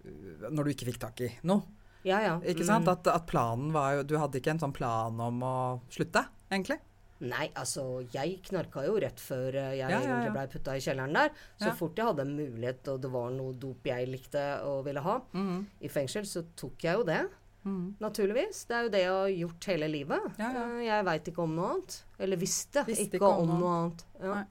[0.06, 1.66] øh, Når du ikke fikk tak i noe.
[2.06, 2.36] Ja, ja.
[2.46, 2.88] Ikke sant?
[2.88, 5.56] At, at planen var jo Du hadde ikke en sånn plan om å
[5.92, 6.78] slutte, egentlig?
[7.24, 10.32] Nei, altså, jeg knarka jo rett før eh, jeg Ja, ja, ja.
[10.36, 11.30] blei putta i kjelleren der.
[11.62, 15.00] Så fort jeg hadde en mulighet, og det var noe dop jeg likte og ville
[15.06, 15.20] ha
[15.80, 17.22] i fengsel, så tok jeg jo det.
[18.00, 18.66] Naturligvis.
[18.70, 20.28] Det er jo det jeg har gjort hele livet.
[20.38, 21.96] Eh, Jeg veit ikke om noe annet.
[22.20, 24.04] Eller visste, Visste ikke, om noe annet.
[24.22, 24.44] Ja.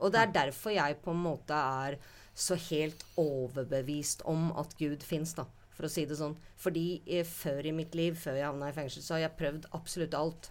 [0.00, 1.52] Og det er derfor jeg på en måte
[1.84, 1.98] er
[2.34, 5.44] så helt overbevist om at Gud fins, da.
[5.76, 6.34] For å si det sånn.
[6.60, 9.68] Fordi eh, før i mitt liv, før jeg havna i fengsel, så har jeg prøvd
[9.76, 10.50] absolutt alt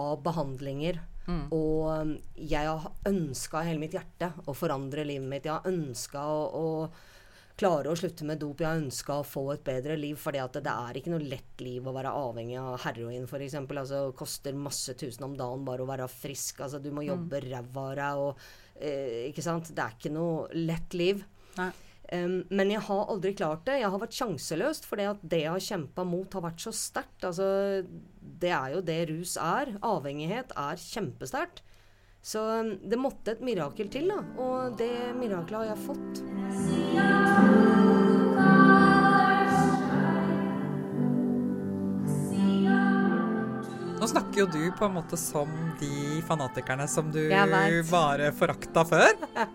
[0.00, 1.00] av behandlinger.
[1.54, 5.46] Og um, jeg har ønska hele mitt hjerte å forandre livet mitt.
[5.46, 8.62] Jeg har ønska å, å klare å slutte med dop.
[8.62, 10.18] Jeg har ønska å få et bedre liv.
[10.18, 13.58] For det, det er ikke noe lett liv å være avhengig av heroin, f.eks.
[13.60, 16.64] Altså, det koster masse tusen om dagen bare å være frisk.
[16.66, 18.50] Altså, du må jobbe ræva av deg.
[18.82, 19.70] Eh, ikke sant?
[19.70, 21.22] Det er ikke noe lett liv.
[21.60, 21.70] Nei.
[22.12, 23.78] Um, men jeg har aldri klart det.
[23.80, 27.24] Jeg har vært sjanseløst, at det jeg har kjempa mot, har vært så sterkt.
[27.24, 27.46] Altså,
[28.20, 29.76] det er jo det rus er.
[29.80, 31.62] Avhengighet er kjempesterkt.
[32.22, 34.20] Så um, det måtte et mirakel til, da.
[34.38, 37.71] Og det mirakelet har jeg fått.
[44.02, 45.46] Nå snakker jo du på en måte som
[45.78, 47.20] de fanatikerne som du
[47.86, 49.12] bare forakta før.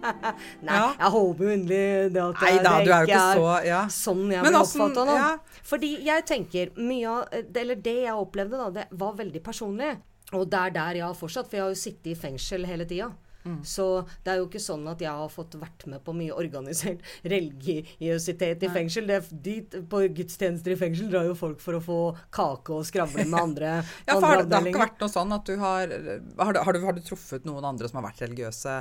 [0.63, 0.85] Nei, Ja.
[1.01, 3.81] jeg håper inderlig det at Nei da, det ikke er så ja.
[3.91, 5.17] sånn jeg blir åssen- oppfatta nå.
[5.19, 5.59] ja.
[5.67, 9.91] Fordi jeg tenker mye av Eller det jeg opplevde, da, det var veldig personlig.
[10.31, 12.85] Og det er der jeg har fortsatt, for jeg har jo sittet i fengsel hele
[12.87, 13.11] tida.
[13.47, 13.57] Mm.
[13.63, 13.85] Så
[14.25, 16.99] det er jo ikke sånn at jeg har fått vært med på mye organisert
[17.33, 19.07] religiøsitet i fengsel.
[19.07, 21.99] Det, dit, på gudstjenester i fengsel drar jo folk for å få
[22.35, 23.73] kake og skravle med andre,
[24.07, 26.73] Ja, for har, det- har ikke vært noe sånn at du har har du, har,
[26.73, 28.77] du, har du truffet noen andre som har vært religiøse?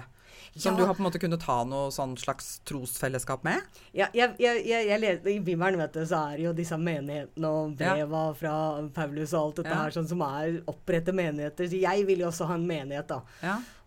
[0.56, 0.80] Som Ja.
[0.80, 3.62] du har på en måte kunnet ha noe sånn slags trosfellesskap med?
[3.96, 7.80] Ja, jeg, jeg, jeg, jeg I Bibelen vet du, så er jo disse menighetene og
[7.80, 7.94] Ja.
[7.94, 8.54] breva fra
[8.96, 9.82] Paulus og alt dette Ja.
[9.84, 11.70] her sånn som er opprette menigheter.
[11.70, 13.22] Så jeg vil jo også ha en menighet, da.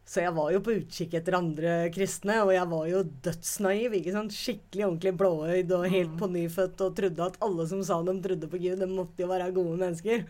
[0.10, 0.14] Ja.
[0.14, 3.94] Så jeg var jo på utkikk etter andre kristne, og jeg var jo dødsnaiv.
[4.00, 4.34] ikke sant?
[4.34, 8.50] Skikkelig ordentlig blåøyd og helt på nyfødt og trodde at alle som sa de trodde
[8.50, 10.24] på Gud, de måtte jo være gode mennesker.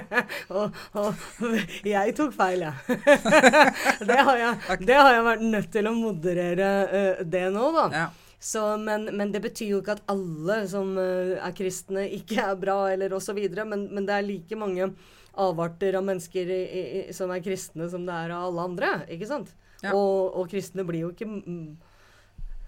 [0.54, 3.00] og, og jeg tok feil, jeg.
[4.12, 7.88] det, har jeg det har jeg vært nødt til å moderere uh, det nå, da.
[7.90, 8.06] Ja.
[8.38, 12.54] Så, men, men det betyr jo ikke at alle som uh, er kristne, ikke er
[12.60, 13.42] bra, eller osv.
[13.64, 14.92] Men, men det er like mange
[15.40, 18.92] avarter av mennesker i, i, som er kristne, som det er av alle andre.
[19.12, 19.52] Ikke sant?
[19.82, 19.92] Ja.
[19.92, 21.64] Og, og kristne blir jo ikke mm,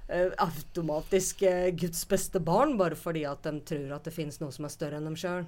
[0.08, 4.54] eh, automatisk eh, Guds beste barn bare fordi at de tror at det finnes noe
[4.54, 5.46] som er større enn dem sjøl.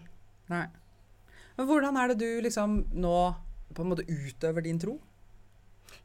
[0.49, 3.19] Men hvordan er det du liksom nå
[3.75, 4.97] på en måte utøver din tro?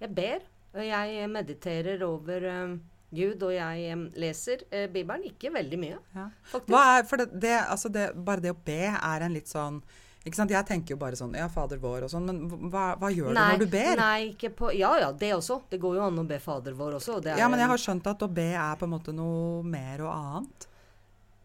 [0.02, 0.42] Jeg ber,
[0.74, 2.76] og jeg mediterer over eh,
[3.14, 5.28] Gud, og jeg um, leser eh, Bibelen.
[5.30, 6.30] Ikke veldig mye, Ja.
[6.54, 9.82] er, for det, det, altså det, bare det å be er en litt sånn
[10.26, 10.52] ikke sant?
[10.56, 13.40] Jeg tenker jo bare sånn Ja, Fader vår og sånn, men hva, hva gjør du
[13.40, 13.96] når du ber?
[14.00, 15.62] Nei, ikke på Ja ja, det også.
[15.70, 17.20] Det går jo an å be Fader vår også.
[17.24, 20.02] Det Ja, men jeg har skjønt at å be er på en måte noe mer
[20.06, 20.70] og annet.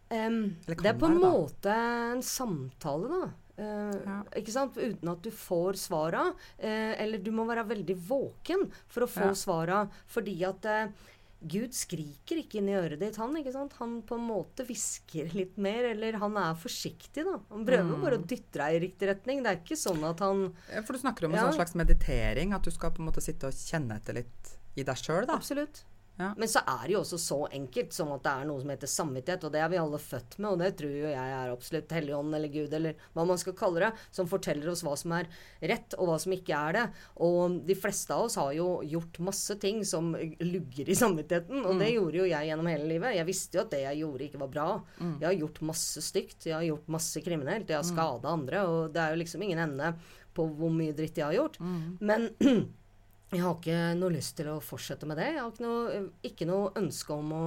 [0.09, 3.27] Um, det er på en måte en samtale, da.
[3.59, 4.17] Uh, Ja.
[4.39, 4.77] Ikke sant?
[4.79, 6.29] Uten at du får svara.
[6.57, 9.35] Uh, eller du må være veldig våken for å få Ja.
[9.37, 9.83] svara.
[10.07, 10.87] Fordi at eh,
[11.47, 13.33] Gud skriker ikke inn i øret ditt, han.
[13.39, 13.73] ikke sant?
[13.79, 17.37] Han på en måte hvisker litt mer, eller han er forsiktig, da.
[17.49, 18.01] Han prøver Mm.
[18.01, 19.43] bare å dytte deg i riktig retning.
[19.43, 20.53] Det er ikke sånn at han
[20.85, 21.49] For du snakker om en Ja.
[21.51, 24.83] sånn slags meditering, at du skal på en måte sitte og kjenne etter litt i
[24.83, 25.35] deg sjøl, da.
[25.37, 25.83] Absolutt.
[26.19, 26.33] Ja.
[26.35, 28.91] Men så er det jo også så enkelt som at det er noe som heter
[28.91, 31.93] samvittighet, og det er vi alle født med, og det tror jo jeg er absolutt
[31.95, 35.29] Helligånd eller Gud eller hva man skal kalle det, som forteller oss hva som er
[35.71, 36.85] rett, og hva som ikke er det.
[37.23, 41.79] Og de fleste av oss har jo gjort masse ting som lugger i samvittigheten, og
[41.79, 43.15] det gjorde jo jeg gjennom hele livet.
[43.15, 44.67] Jeg visste jo at det jeg gjorde, ikke var bra.
[45.21, 48.91] Jeg har gjort masse stygt, jeg har gjort masse kriminelt, jeg har skada andre, og
[48.93, 49.93] det er jo liksom ingen ende
[50.35, 51.57] på hvor mye dritt jeg har gjort.
[51.99, 52.29] Men
[53.31, 55.27] jeg har ikke noe lyst til å fortsette med det.
[55.35, 57.45] Jeg har ikke noe, ikke noe ønske om å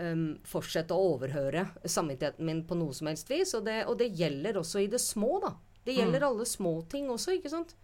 [0.00, 3.52] um, fortsette å overhøre samvittigheten min på noe som helst vis.
[3.58, 5.52] Og det, og det gjelder også i det små, da.
[5.84, 7.74] Det gjelder alle små ting også, ikke sant?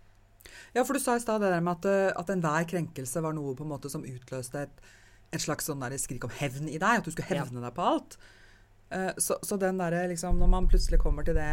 [0.72, 3.34] Ja, for du sa i stad det der med at, eh, at enhver krenkelse var
[3.36, 4.80] noe på en måte som utløste et,
[5.36, 7.02] et slags sånn der skrik om hevn i deg.
[7.02, 7.44] At du skulle Ja.
[7.44, 8.16] hevne deg på alt.
[8.90, 11.44] Eh, så, så den derre liksom Når man plutselig kommer til det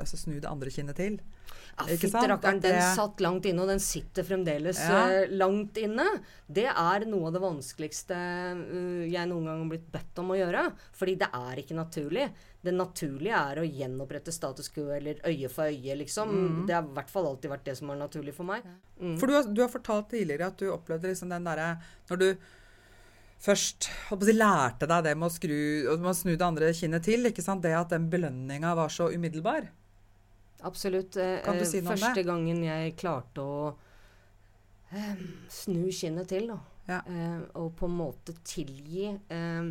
[0.00, 1.20] altså Snu det andre kinnet til.
[1.78, 1.84] Ja?
[1.86, 5.04] Fytterakkeren, den det- satt langt inne, og den sitter fremdeles Ja.
[5.08, 6.04] eh, langt inne.
[6.50, 10.38] Det er noe av det vanskeligste eh, jeg noen gang har blitt bedt om å
[10.40, 10.66] gjøre.
[10.98, 12.28] Fordi det er ikke naturlig.
[12.62, 16.28] Det naturlige er å gjenopprette status quo, eller øye for øye, liksom.
[16.28, 16.66] Mm.
[16.66, 18.66] Det har i hvert fall alltid vært det som er naturlig for meg.
[19.00, 19.14] Mm.
[19.18, 21.78] For du har, du har fortalt tidligere at du opplevde liksom den derre
[22.10, 22.36] Når du
[23.40, 25.58] først si, lærte deg det med å, skru,
[25.96, 27.24] med å snu det andre kinnet til,
[27.64, 29.70] det at den belønninga var så umiddelbar.
[30.66, 31.16] Absolutt.
[31.16, 32.02] Eh, Kan du eh, si noe om det?
[32.04, 33.60] Første gangen jeg klarte å
[34.92, 36.58] eh, snu kinnet til, da.
[36.90, 36.98] Ja.
[37.06, 39.68] Eh, og på en måte tilgi eh,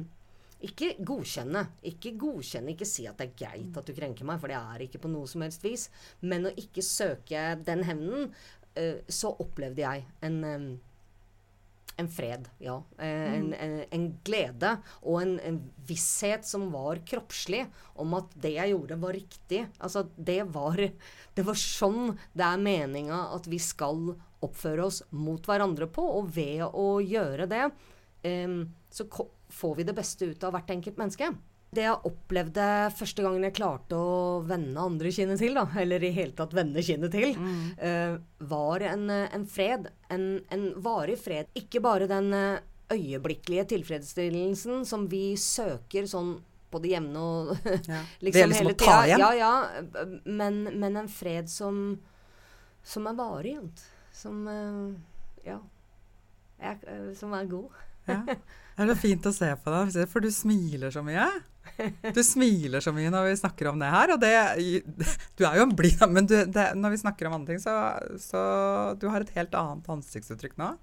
[0.65, 1.65] Ikke godkjenne.
[1.89, 4.85] Ikke godkjenne, ikke si at det er greit at du krenker meg, for det er
[4.85, 5.87] ikke på noe som helst vis.
[6.25, 8.31] Men å ikke søke den hevnen,
[8.75, 10.69] eh, så opplevde jeg en eh,
[11.99, 12.77] en fred, ja.
[12.97, 15.59] Eh, en, en, en glede og en, en
[15.89, 17.65] visshet som var kroppslig,
[17.99, 19.65] om at det jeg gjorde, var riktig.
[19.77, 20.79] Altså, det var,
[21.35, 24.13] det var sånn det er meninga at vi skal
[24.45, 27.65] oppføre oss mot hverandre på, og ved å gjøre det,
[28.23, 29.05] um, så
[29.49, 31.33] får vi det beste ut av hvert enkelt menneske.
[31.69, 32.63] Det jeg opplevde
[32.97, 36.81] første gangen jeg klarte å vende andre kinnet til, da, eller i hele tatt vende
[36.81, 37.35] kinnet til,
[37.77, 38.15] eh,
[38.49, 39.85] var en, eh, en fred.
[40.09, 41.51] En, en varig fred.
[41.59, 47.51] Ikke bare den eh, øyeblikkelige tilfredsstillelsen som vi søker sånn på det jevne og
[47.89, 48.01] Ja.
[48.21, 49.17] liksom det er liksom hele tida.
[49.17, 49.53] Ja, ja.
[50.25, 51.99] Men, men en fred som,
[52.85, 53.59] som er varig.
[54.13, 54.89] Som uh,
[55.45, 55.59] Ja.
[56.59, 56.81] Er,
[57.15, 57.77] som er god.
[58.09, 58.23] Ja.
[58.79, 61.25] Det er så fint å se på deg, for du smiler så mye.
[62.15, 64.33] Du smiler så mye når vi snakker om det her, og det
[65.37, 67.75] Du er jo en blid, men du, det, når vi snakker om andre ting, så,
[68.21, 68.43] så
[68.99, 70.73] Du har et helt annet ansiktsuttrykk nå.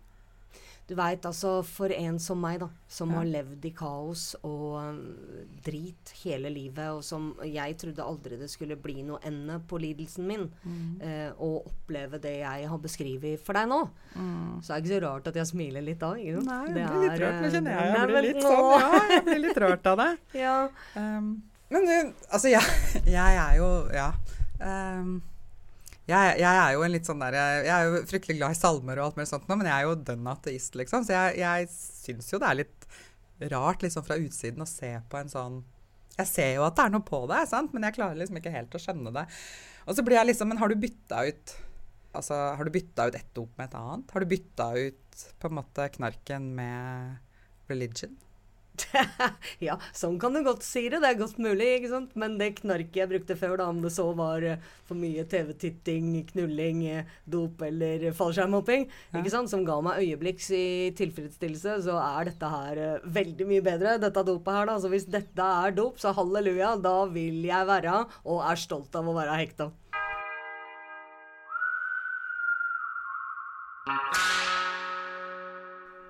[0.86, 3.16] Du veit, altså, for en som meg, da, som Ja.
[3.18, 8.46] har levd i kaos og øh, drit hele livet, og som jeg trodde aldri det
[8.52, 10.44] skulle bli noe ende på lidelsen min,
[11.02, 13.80] eh, og oppleve det jeg har beskrevet for deg nå,
[14.62, 16.12] så er det ikke så rart at jeg smiler litt da.
[16.22, 16.38] Jo.
[16.46, 17.40] Nei, Det blir litt er, rørt.
[17.42, 20.10] Nå eh, kjenner jeg jeg blir litt sånn Ja, jeg blir litt rørt av det.
[20.46, 20.56] Ja.
[20.94, 21.32] Um,
[21.68, 22.62] men du, altså, jeg,
[23.18, 24.12] jeg er jo Ja.
[24.62, 25.16] Um,
[26.06, 28.58] jeg, jeg er jo en litt sånn der Jeg jeg er jo fryktelig glad i
[28.58, 31.06] salmer og alt mulig sånt nå, men jeg er jo dønn ateist, liksom.
[31.06, 32.86] Så jeg, jeg syns jo det er litt
[33.52, 35.60] rart liksom fra utsiden å se på en sånn
[36.16, 37.74] Jeg ser jo at det er noe på det, sant?
[37.74, 39.26] men jeg klarer liksom ikke helt å skjønne det.
[39.86, 41.56] Og så blir jeg liksom Men har du bytta ut
[42.16, 44.10] Altså, har du ut ett dop med et annet?
[44.14, 47.18] Har du bytta ut på en måte knarken med
[47.68, 48.14] religion?
[49.66, 51.00] ja, sånn kan du godt si det.
[51.02, 52.16] Det er godt mulig, ikke sant.
[52.18, 56.12] Men det knarket jeg brukte før, da, om det så var eh, for mye TV-titting,
[56.32, 59.20] knulling, eh, dop eller fallskjermhopping, ja.
[59.20, 60.66] ikke sant, som ga meg øyeblikks i
[60.98, 64.78] tilfredsstillelse, så er dette her eh, veldig mye bedre, dette dopet her, da.
[64.82, 69.10] Så hvis dette er dop, så halleluja, da vil jeg være, og er stolt av
[69.10, 69.72] å være hekta.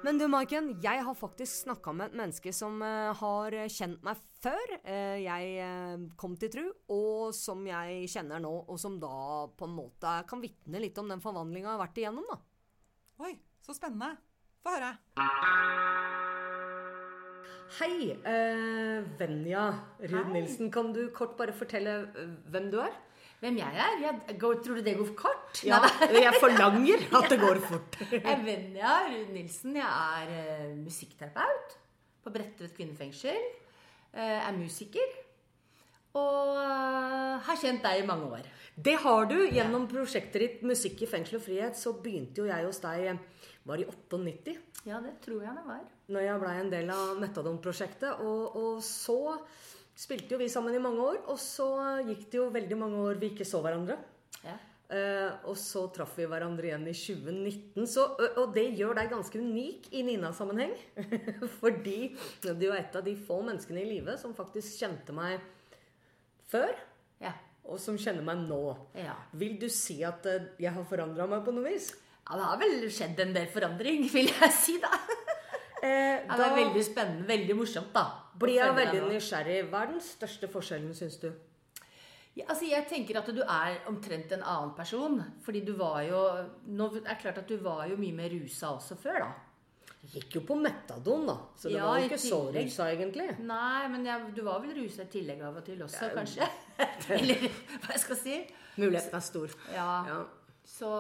[0.07, 4.21] Men du, Maiken, jeg har faktisk snakka med et menneske som uh, har kjent meg
[4.39, 9.49] før uh, jeg eh, kom til tru, og som jeg kjenner nå, og som da
[9.59, 12.39] på en måte kan vitne litt om den forvandlinga jeg har vært igjennom, da.
[13.27, 13.33] Oi,
[13.67, 14.13] så spennende.
[14.63, 14.93] Få høre.
[17.81, 19.67] Hei, eh, Venja
[20.05, 20.71] Ruud Nilsen.
[20.71, 22.05] Kan du kort bare fortelle
[22.55, 22.95] hvem du er?
[23.43, 23.99] Hvem jeg er?
[24.01, 25.61] Jeg går, tror du det går kort?
[25.67, 27.99] Ja, jeg forlanger at det går fort.
[28.15, 29.77] Jeg er Venja Ruud Nilsen.
[29.77, 31.77] Jeg er eh, musikkterapeut
[32.25, 33.43] på Bredtvet kvinnefengsel.
[34.17, 35.13] Eh, er musiker.
[36.17, 38.49] Og eh, har kjent deg i mange år.
[38.73, 39.37] Det har du.
[39.53, 43.21] Gjennom prosjektet ditt Musikk i fengsel og frihet så begynte jo jeg hos deg
[43.67, 44.57] var i 98.
[44.87, 45.85] Ja, det tror jeg det var.
[46.15, 48.21] når jeg blei en del av Metadon-prosjektet.
[48.23, 49.37] Og, og så
[49.97, 51.67] spilte jo vi sammen i mange år, og så
[52.07, 53.97] gikk det jo veldig mange år vi ikke så hverandre.
[54.45, 54.57] Ja.
[54.87, 57.89] Uh, og så traff vi hverandre igjen i 2019.
[57.91, 60.77] Så, uh, og det gjør deg ganske unik i Nina-sammenheng.
[61.61, 62.13] Fordi
[62.45, 65.41] du er et av de få menneskene i livet som faktisk kjente meg
[66.53, 66.77] før,
[67.25, 67.33] Ja.
[67.67, 68.61] og som kjenner meg nå.
[68.95, 69.17] ja.
[69.35, 71.91] Vil du si at uh, jeg har forandra meg på noe vis?
[72.27, 74.93] Ja, det har vel skjedd en del forandring, vil jeg si, da.
[75.83, 77.27] Eh, Ja, det er veldig spennende.
[77.29, 78.07] Veldig morsomt, da.
[78.39, 79.59] blir jeg veldig nysgjerrig.
[79.71, 81.31] Hva er den største forskjellen, syns du?
[82.37, 85.23] Ja, altså jeg tenker at du er omtrent en annen person.
[85.45, 86.19] Fordi du var jo
[86.67, 89.31] Nå er det klart at du var jo mye mer rusa også før, da.
[90.07, 91.35] Gikk jo på metadon, da.
[91.59, 93.39] Så det Ja, var jo ikke så rusa, egentlig.
[93.41, 96.47] Nei, men jeg, du var vel rusa i tillegg av og til også, kanskje?
[97.17, 97.49] Eller
[97.83, 98.37] hva jeg skal si.
[98.77, 99.57] Muligheten er stor.
[99.75, 99.89] Ja.
[100.07, 100.21] Ja.
[100.67, 100.91] Så,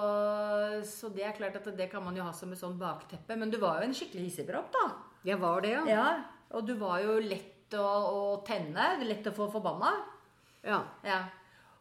[0.86, 3.34] så det er klart at det kan man jo ha som et sånn bakteppe.
[3.38, 4.84] Men du var jo en skikkelig hissigpropp, da.
[5.26, 5.86] Jeg var det, ja.
[5.90, 6.10] Ja,
[6.54, 8.92] og du var jo lett å, å tenne.
[9.02, 9.90] Lett å få forbanna.
[10.66, 10.84] Ja.
[11.06, 11.24] Ja.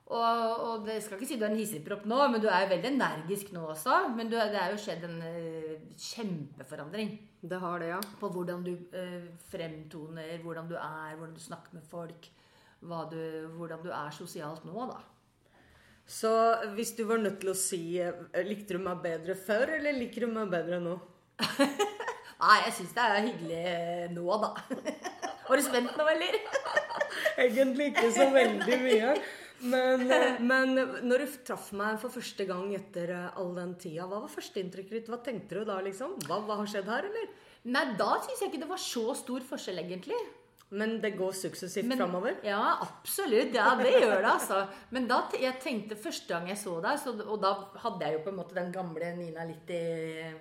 [0.06, 2.74] Og, og det skal ikke si du er en hissigpropp nå, men du er jo
[2.76, 4.04] veldig energisk nå også.
[4.18, 8.02] Men du, det er jo skjedd en eh, kjempeforandring Det har det, ja.
[8.22, 12.30] på hvordan du eh, fremtoner, hvordan du er, hvordan du snakker med folk.
[12.86, 13.18] Du,
[13.58, 15.00] hvordan du er sosialt nå, da.
[16.06, 16.32] Så
[16.76, 18.14] hvis du var nødt til å si eh,
[18.46, 21.00] Likte du meg bedre før, eller liker du meg bedre nå?
[22.46, 24.52] Nei, jeg syns det er hyggelig eh, nå, da.
[25.48, 26.38] Var du spent nå, eller?
[27.46, 29.16] Egentlig ikke så veldig mye.
[29.66, 30.78] Men, eh, men
[31.08, 35.10] når du traff meg for første gang etter all den tida, hva var førsteinntrykket ditt?
[35.10, 36.20] Hva tenkte du da, liksom?
[36.28, 37.32] Hva, hva har skjedd her, eller?
[37.66, 40.20] Nei, da syns jeg ikke det var så stor forskjell, egentlig.
[40.72, 42.36] Men det går suksessivt Men- framover?
[42.44, 43.54] Ja, absolutt.
[43.54, 44.68] Ja, det gjør det, altså.
[44.92, 47.54] Men da jeg tenkte første gang jeg så deg, så, og da
[47.84, 50.34] hadde jeg jo på en måte den gamle Nina litt i,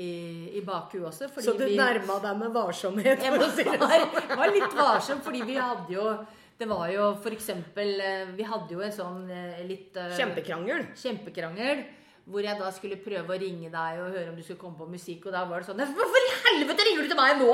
[0.00, 0.08] i,
[0.56, 1.28] i bakhuet også.
[1.36, 3.20] Så du vi- nærma deg med varsomhet?
[3.22, 4.36] Jeg det var, sånn.
[4.40, 6.06] var litt varsom, fordi vi hadde jo
[6.58, 10.84] Det var jo eksempel eh, Vi hadde jo en sånn eh, litt eh, Kjempekrangel.
[10.94, 11.84] kjempekrangel.
[12.22, 14.86] Hvor jeg da skulle prøve å ringe deg og høre om du skulle komme på
[14.92, 15.24] musikk.
[15.26, 17.48] Og da var det sånn Hvorfor i helvete ringer du til meg nå?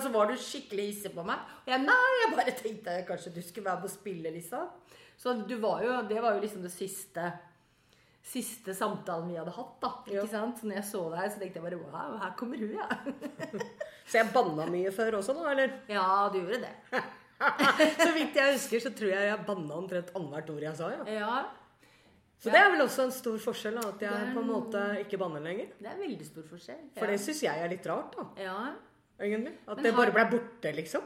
[0.00, 1.42] Så var du skikkelig hissig på meg.
[1.66, 4.72] Og jeg nei, jeg bare tenkte kanskje du skulle være med og spille, liksom.
[5.20, 7.28] Så du var jo Det var jo liksom det siste
[8.30, 9.90] Siste samtalen vi hadde hatt, da.
[10.08, 10.20] Ja.
[10.20, 10.58] Ikke sant?
[10.60, 12.88] Så når jeg så deg, så tenkte jeg bare wow, her kommer hun, ja.
[14.10, 15.72] Så jeg banna mye før også, da, eller?
[15.88, 16.74] Ja, du gjorde det.
[18.04, 20.90] Så vidt jeg husker, så tror jeg jeg banna omtrent annethvert ord jeg sa.
[20.92, 21.06] ja.
[21.16, 21.38] Ja.
[22.40, 24.82] Så det er vel også en stor forskjell, da, at jeg er- på en måte
[25.04, 25.66] ikke banner lenger.
[25.78, 26.78] Det er en veldig stor forskjell.
[26.96, 28.24] For det syns jeg er litt rart, da.
[28.42, 28.72] ja.
[29.20, 29.52] Egentlig.
[29.68, 31.02] At Men det har- bare ble borte, liksom.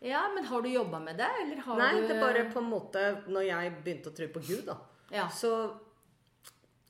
[0.00, 2.70] ja, men har du jobba med det, eller har Nei, du det bare på en
[2.70, 4.76] måte Når jeg begynte å tro på Gud, da,
[5.10, 5.26] Ja.
[5.28, 5.72] så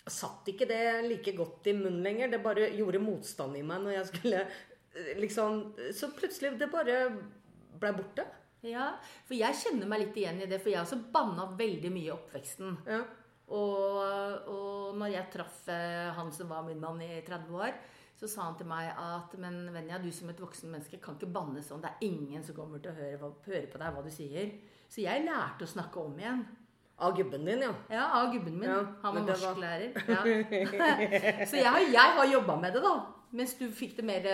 [0.07, 2.31] satt ikke det like godt i munnen lenger.
[2.31, 4.41] Det bare gjorde motstand i meg når jeg skulle
[4.95, 7.01] eh, liksom Så plutselig det bare
[7.81, 8.27] ble borte.
[8.63, 8.93] ja.
[9.27, 12.15] For jeg kjenner meg litt igjen i det, for jeg også banna veldig mye i
[12.15, 12.77] oppveksten.
[12.87, 13.03] Ja.
[13.55, 17.77] Og, og når jeg traff eh, han som var min mann i 30 år,
[18.17, 21.31] så sa han til meg at Men Venja, du som et voksen menneske kan ikke
[21.35, 21.83] banne sånn.
[21.85, 24.55] Det er ingen som kommer til å høre, høre på deg hva du sier.
[24.89, 26.47] Så jeg lærte å snakke om igjen.
[26.97, 27.75] Av gubben din, ja.
[27.93, 28.71] Ja, av gubben min.
[28.71, 29.93] Ja, han var norsklærer.
[30.15, 30.23] Ja.
[31.51, 32.95] Så jeg har, jeg har jobba med det, da.
[33.37, 34.29] Mens du fikk det mer,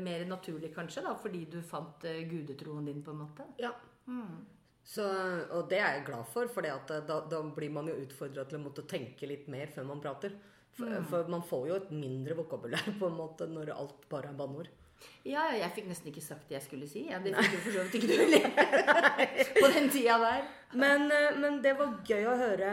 [0.00, 3.44] mer naturlig, kanskje, da, fordi du fant eh, gudetroen din, på en måte.
[3.60, 3.74] ja.
[4.88, 5.04] Så,
[5.52, 8.64] og det er jeg glad for, for da, da blir man jo utfordra til å
[8.64, 10.32] måtte tenke litt mer før man prater.
[10.78, 14.38] For, for man får jo et mindre vokabulær på en måte når alt bare er
[14.38, 14.70] banneord.
[15.28, 17.04] Ja, ja, jeg fikk nesten ikke sagt det jeg skulle si.
[17.06, 18.46] Jeg, det fikk jo for så vidt ikke du heller.
[19.60, 20.48] på den tida der.
[20.74, 22.72] Men, eh, men det var gøy å høre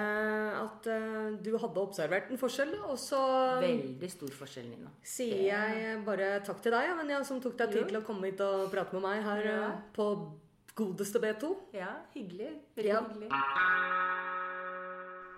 [0.64, 2.74] at eh, du hadde observert en forskjell.
[2.88, 3.20] Og så
[3.62, 4.90] Veldig stor forskjell, Nina.
[5.06, 8.42] sier jeg bare takk til deg, Venja, som tok deg tid til å komme hit
[8.48, 9.60] og prate med meg her Ja.
[9.68, 10.10] eh, på
[10.76, 11.54] godeste B2.
[11.74, 12.52] Ja, hyggelig.
[12.76, 13.02] Veldig Ja.
[13.02, 13.30] hyggelig.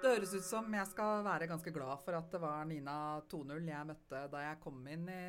[0.01, 3.67] Det høres ut som jeg skal være ganske glad for at det var Nina 2.0
[3.67, 5.23] jeg møtte da jeg kom inn i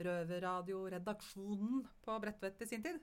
[0.00, 3.00] Røverradioredaksjonen på Bredtvet i sin tid.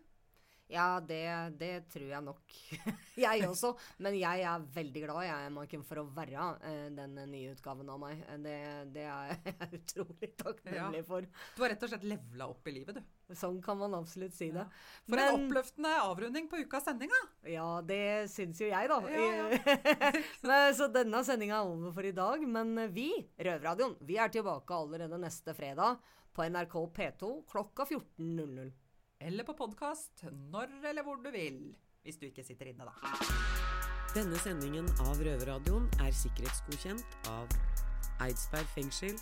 [0.72, 1.22] Ja, det,
[1.60, 2.54] det tror jeg nok.
[3.20, 3.74] jeg også.
[4.00, 8.00] Men jeg er veldig glad jeg, Marken, for å være uh, den nye utgaven av
[8.00, 8.22] meg.
[8.28, 8.56] Eh, Det,
[8.96, 11.08] det er jeg utrolig takknemlig Ja.
[11.08, 11.28] for.
[11.58, 13.36] Du har rett og slett levela opp i livet, du.
[13.36, 14.64] Sånn kan man absolutt si det.
[15.08, 17.22] For en oppløftende avrunding på ukas sending, da.
[17.48, 18.02] Ja, det
[18.32, 18.98] syns jo jeg, da.
[19.08, 19.46] Ja,
[20.44, 22.44] Men, så denne sendinga er over for i dag.
[22.48, 23.10] Men vi,
[23.40, 26.00] Røverradioen, vi er tilbake allerede neste fredag
[26.36, 28.72] på NRK P2 klokka 14.00.
[29.22, 31.76] Eller på podkast når eller hvor du vil.
[32.02, 32.94] Hvis du ikke sitter inne, da.
[34.16, 37.52] Denne sendingen av Røverradioen er sikkerhetsgodkjent av
[38.26, 39.14] Eidsberg fengsel.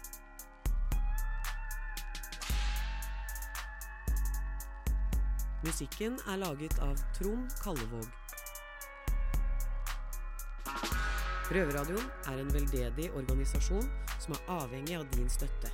[5.66, 8.08] Musikken er laget av Trond Kallevåg.
[11.52, 15.74] Røverradioen er en veldedig organisasjon som er avhengig av din støtte.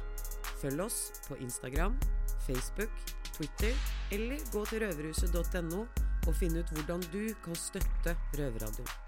[0.64, 2.00] Følg oss på Instagram,
[2.48, 3.78] Facebook, Twitter
[4.12, 5.86] eller gå til røverhuset.no
[6.26, 9.05] og finn ut hvordan du kan støtte Røverradioen.